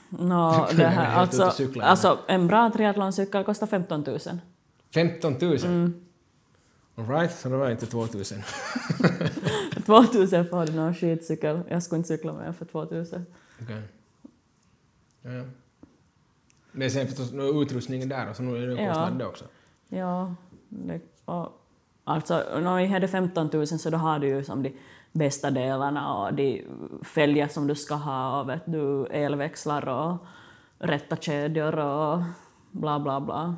[0.10, 4.20] Nå, Det det är här, alltså, alltså, en bra triathloncykel kostar 15 000.
[4.94, 5.58] 15 000?
[5.64, 5.94] Mm.
[6.96, 8.42] All right, så det var inte 2000.
[9.86, 11.60] 2000 får du någon skitcykel.
[11.70, 13.26] Jag skulle inte cykla med för 2000.
[13.62, 13.82] Okej.
[15.22, 15.44] Ja, ja.
[16.72, 18.94] Det är sen förstås utrustningen där och så nu är det en Ja.
[18.94, 19.46] kostnad det också.
[19.89, 20.36] Ja,
[20.70, 21.61] det, och,
[22.12, 24.78] alltså när vi hade 15 000 så då har du ju som de
[25.12, 26.66] bästa delarna och de
[27.03, 30.26] fälgar som du ska ha och vet du, elväxlar och
[30.80, 32.24] rätta kedjor och
[32.72, 33.55] bla bla bla.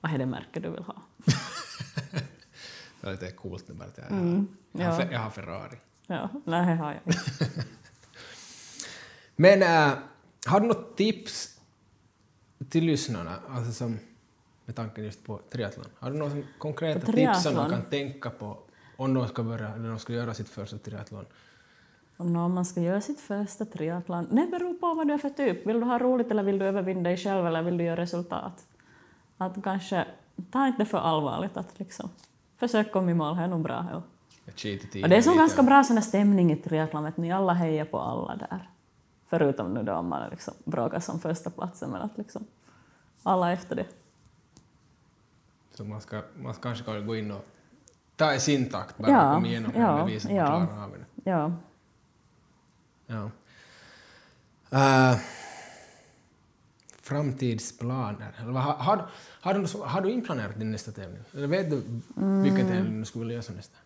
[0.00, 0.94] Vad är det märke du vill ha?
[3.00, 5.08] Det är lite coolt bara att jag, Mm, jag, har, ja.
[5.12, 5.76] Jag har Ferrari.
[6.06, 7.20] Ja, nej, det har jag inte.
[9.36, 9.98] Men äh,
[10.46, 11.60] har du något tips
[12.68, 13.98] till lyssnarna, alltså som,
[14.70, 15.86] med tanken just på triathlon?
[15.98, 17.70] Har du några konkreta tips som triathlon?
[17.70, 18.58] kan tänka på
[18.96, 21.26] om de ska börja, eller de ska göra sitt första triathlon?
[22.16, 25.30] Om någon man ska göra sitt första triathlon, det beror på vad du är för
[25.30, 25.66] typ.
[25.66, 28.64] Vill du ha roligt eller vill du övervinna dig själv eller vill du göra resultat?
[29.38, 30.06] Att kanske,
[30.50, 32.10] ta inte för allvarligt att liksom,
[32.56, 33.86] försök komma i mål, det är nog bra.
[33.90, 33.96] Ja.
[33.96, 34.02] Och
[34.44, 35.34] det är lite.
[35.34, 38.68] ganska bra sån stämning i triathlon, att ni alla hejar på alla där.
[39.28, 42.46] Förutom nu då om man liksom bråkar som första platsen men att liksom
[43.22, 43.86] alla efter det.
[45.74, 47.44] Så man, ska, man kanske kan gå in och
[48.16, 50.58] ta i sin takt bara Ja, komma igenom ja, bevisa att ja.
[50.58, 51.30] man klarar av det.
[51.30, 51.52] Ja.
[53.06, 53.30] Ja.
[55.12, 55.18] Uh,
[57.02, 58.32] framtidsplaner.
[58.40, 59.08] Eller vad, har, har,
[59.40, 61.22] har, du, har du inplanerat din nästa tävling?
[61.34, 61.82] Eller vet du
[62.16, 62.42] Mm.
[62.42, 63.76] vilken tävling du skulle vilja göra som nästa?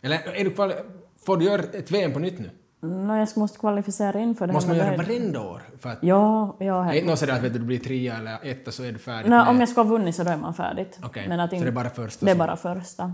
[0.00, 0.82] Eller är du kvali-
[1.24, 2.50] får du göra ett VM på nytt nu?
[2.84, 5.62] No, jag måste kvalificera in för det Måste man göra det varenda år?
[5.80, 6.74] För att, Ja, ja.
[6.82, 8.92] det är He- inte sådär att vet du, du blir trea eller etta så är
[8.92, 10.98] du färdig Nej, med- om jag ska ha vunnit så då är man färdigt.
[11.04, 13.12] Okej, Men att så in- det är bara första Det är bara första.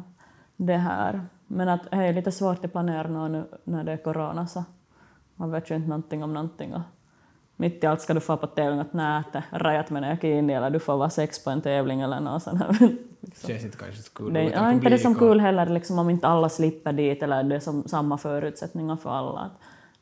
[0.56, 1.20] Det här.
[1.46, 4.64] Men att det är lite svårt att planera nu när det är corona så
[5.34, 6.74] man vet ju inte någonting om någonting.
[6.74, 6.80] Och
[7.56, 10.78] mitt i allt ska du få på tävling att att rajat med kiinni eller du
[10.80, 12.62] får vara sex på en tävling eller något sånt.
[13.20, 13.48] Liksom.
[13.48, 14.32] känns inte kanske så kul.
[14.32, 17.56] Det är inte det som kul heller liksom, om inte alla slipper dit eller det
[17.56, 19.50] är som samma förutsättningar för alla.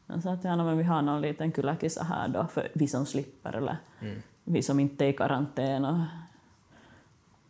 [0.06, 3.06] Men så att ja, men vi har någon liten kulakisa här då för vi som
[3.06, 4.22] slipper eller Mm.
[4.44, 5.84] vi som inte är i karantän.
[5.84, 6.00] Och,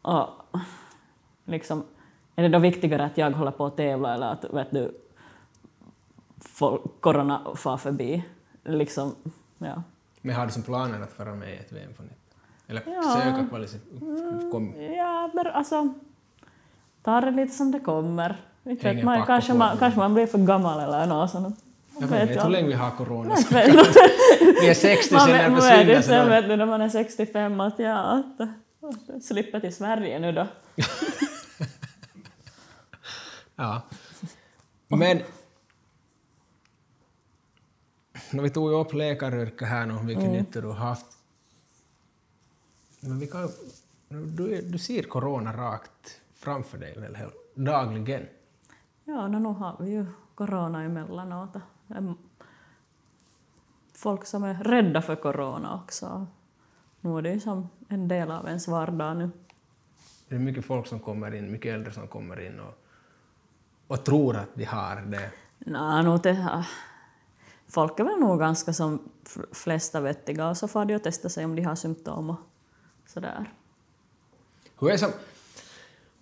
[0.03, 0.61] och
[1.45, 1.85] liksom,
[2.37, 4.95] är det då viktigare att jag håller på att tävla eller att vet du,
[6.41, 8.25] folk, corona far förbi?
[8.65, 9.15] Liksom,
[9.59, 9.83] ja.
[10.21, 12.26] Men har du som planer att vara med i ett VM på nytt?
[12.69, 13.03] Eller Ja.
[13.03, 14.51] söka kvalificera?
[14.51, 15.95] Kom, Ja, men alltså...
[17.03, 18.37] Ta det lite som det kommer.
[18.65, 21.59] Inte vet man, kanske, man, kanske man blir för gammal eller något sånt.
[22.01, 23.35] jag vet inte hur länge vi har corona.
[24.61, 26.03] Vi är 60 Man sen när det försvinner.
[26.03, 28.41] sen vet du när man är 65 att ja, att,
[29.17, 30.47] att slippa till Sverige nu då.
[33.57, 33.83] Ja.
[34.89, 35.19] Men
[38.33, 40.37] no, vi tog ju upp läkaryrket här nu, vilket Mm.
[40.37, 41.07] nytta du har haft.
[43.01, 43.49] Men vi kan,
[44.09, 47.17] du, du ser corona rakt framför dig väl
[47.55, 48.27] dagligen?
[49.05, 51.57] Ja, no, nu har vi ju corona emellanåt.
[51.89, 52.15] Em,
[53.97, 56.27] Folk som är rädda för corona också.
[57.01, 59.31] Nu är det ju som en del av ens vardag nu.
[60.29, 62.79] Det är mycket folk som kommer in, mycket äldre som kommer in och,
[63.87, 65.31] och tror att de har det.
[65.59, 66.65] Nå, nu det,
[67.69, 69.09] folk är väl nog ganska som
[69.53, 72.41] flesta vettiga och så får de ju testa sig om de har symptom och
[73.17, 73.51] sådär.
[74.81, 75.11] Hur är som...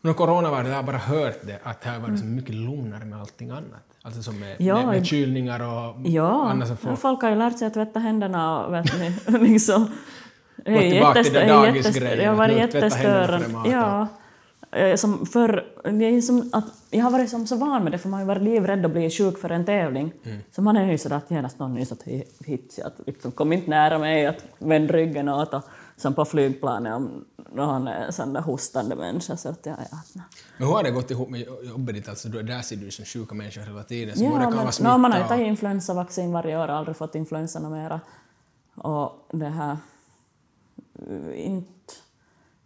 [0.01, 2.55] När corona var det, jag har bara hört det, att det har varit så mycket
[2.55, 3.86] lugnare med allting annat.
[4.03, 6.99] Alltså som med, Ja, med, med kylningar och Ja, annat som folk...
[6.99, 7.22] folk...
[7.22, 9.90] har ju lärt sig att tvätta händerna och vet ni, liksom...
[10.57, 13.70] Gå tillbaka till den dagisgrejen, Det har varit jättestörande.
[13.70, 14.09] Ja.
[14.72, 18.20] Eh, Som för, som att, jag har varit som så van med det, för man
[18.20, 20.12] har ju varit livrädd att bli sjuk för en tävling.
[20.24, 20.38] Mm.
[20.51, 22.03] Så man är ju sådär att genast någon nyss att
[22.47, 25.62] hit, att liksom, kom inte nära mig, att vänd ryggen åt och
[26.05, 29.36] som på flygplanet om någon är en sån där hostande människa.
[29.36, 29.98] Så att, ja, ja.
[30.59, 32.09] Men hur har det gått ihop med jobbet ditt?
[32.09, 34.98] Alltså, där ser du som sjuka människor hela tiden, så Ja, kan men, vara no,
[34.98, 38.00] man har ju och- tagit influensavaccin varje år, aldrig fått influensan mera.
[38.74, 39.76] Och det här...
[41.09, 41.70] eh, Inte...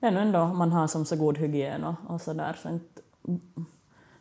[0.00, 2.68] Det är nog ändå man har som så god hygien och, och så där, så
[2.68, 3.00] inte...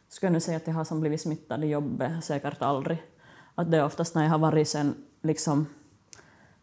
[0.10, 3.04] Skulle jag nu säga att jag har som blivit smittad i jobbet, säkert aldrig.
[3.56, 5.66] Att det är oftast när jag har varit sen liksom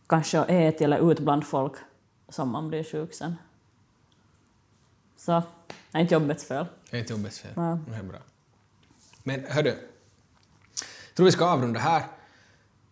[0.07, 1.73] kanske och ätit eller ut bland folk
[2.29, 3.37] som man blir sjuk sen.
[5.17, 6.67] Så, det är inte jobbets fel.
[6.91, 7.53] Det är inte jobbets fel.
[7.57, 7.79] Nej.
[7.89, 8.19] Det är bra.
[9.23, 12.03] Men hördu, jag tror vi ska avrunda här.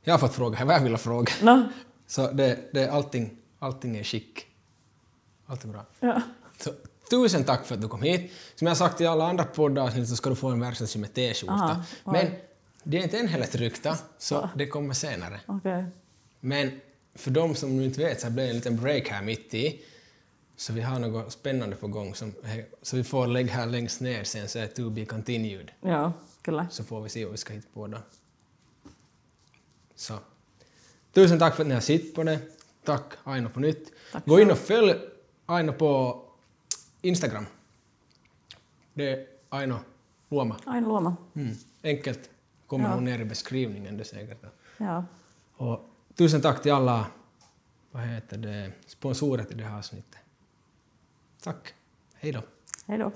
[0.03, 1.33] Jag har fått fråga här vad jag vill ha fråga.
[1.43, 1.69] No,
[2.07, 4.47] Så det, det, allting, allting är skick.
[5.47, 5.85] Allt är bra.
[6.01, 6.23] ja.
[6.59, 6.71] Så,
[7.11, 8.33] tusen tack för att du kom hit.
[8.55, 11.85] Som jag sagt i alla andra poddavsnitt så ska du få en verkstadsgym med t-skjorta.
[12.05, 12.27] Men
[12.83, 15.41] det är inte än heller tryckta, så det kommer senare.
[15.47, 15.85] Okej.
[16.41, 16.81] Men
[17.15, 19.83] för de som inte vet så blev det en liten break här mitt i.
[20.57, 22.15] Så vi har något spännande på gång.
[22.15, 22.35] Som,
[22.83, 25.71] så vi får lägga här längst ner sen så är to be continued.
[25.81, 26.67] Ja, kyllä.
[26.71, 27.99] Så får vi se vad vi ska hitta på då.
[29.95, 30.19] Så.
[31.13, 32.39] Tusen tack för att ni har sett på det.
[32.85, 33.93] Tack Aino på nytt.
[34.13, 34.95] Tack Gå in och följ
[35.47, 36.23] Aino på
[37.03, 37.47] Instagram.
[38.95, 39.79] Det är Aino
[40.29, 40.57] Luoma.
[40.67, 41.17] Aina Luoma.
[41.35, 41.55] Mm.
[41.83, 42.31] Enkelt.
[42.67, 42.95] Kommer Ja.
[42.95, 44.43] hon ner i beskrivningen det säkert.
[44.79, 45.05] Ja.
[45.57, 47.07] Och tusen tack till alla
[47.91, 50.21] vad heter det, sponsorer till det här avsnittet.
[51.43, 51.75] Tack.
[52.15, 52.43] Hej då.
[52.87, 53.13] Hej då.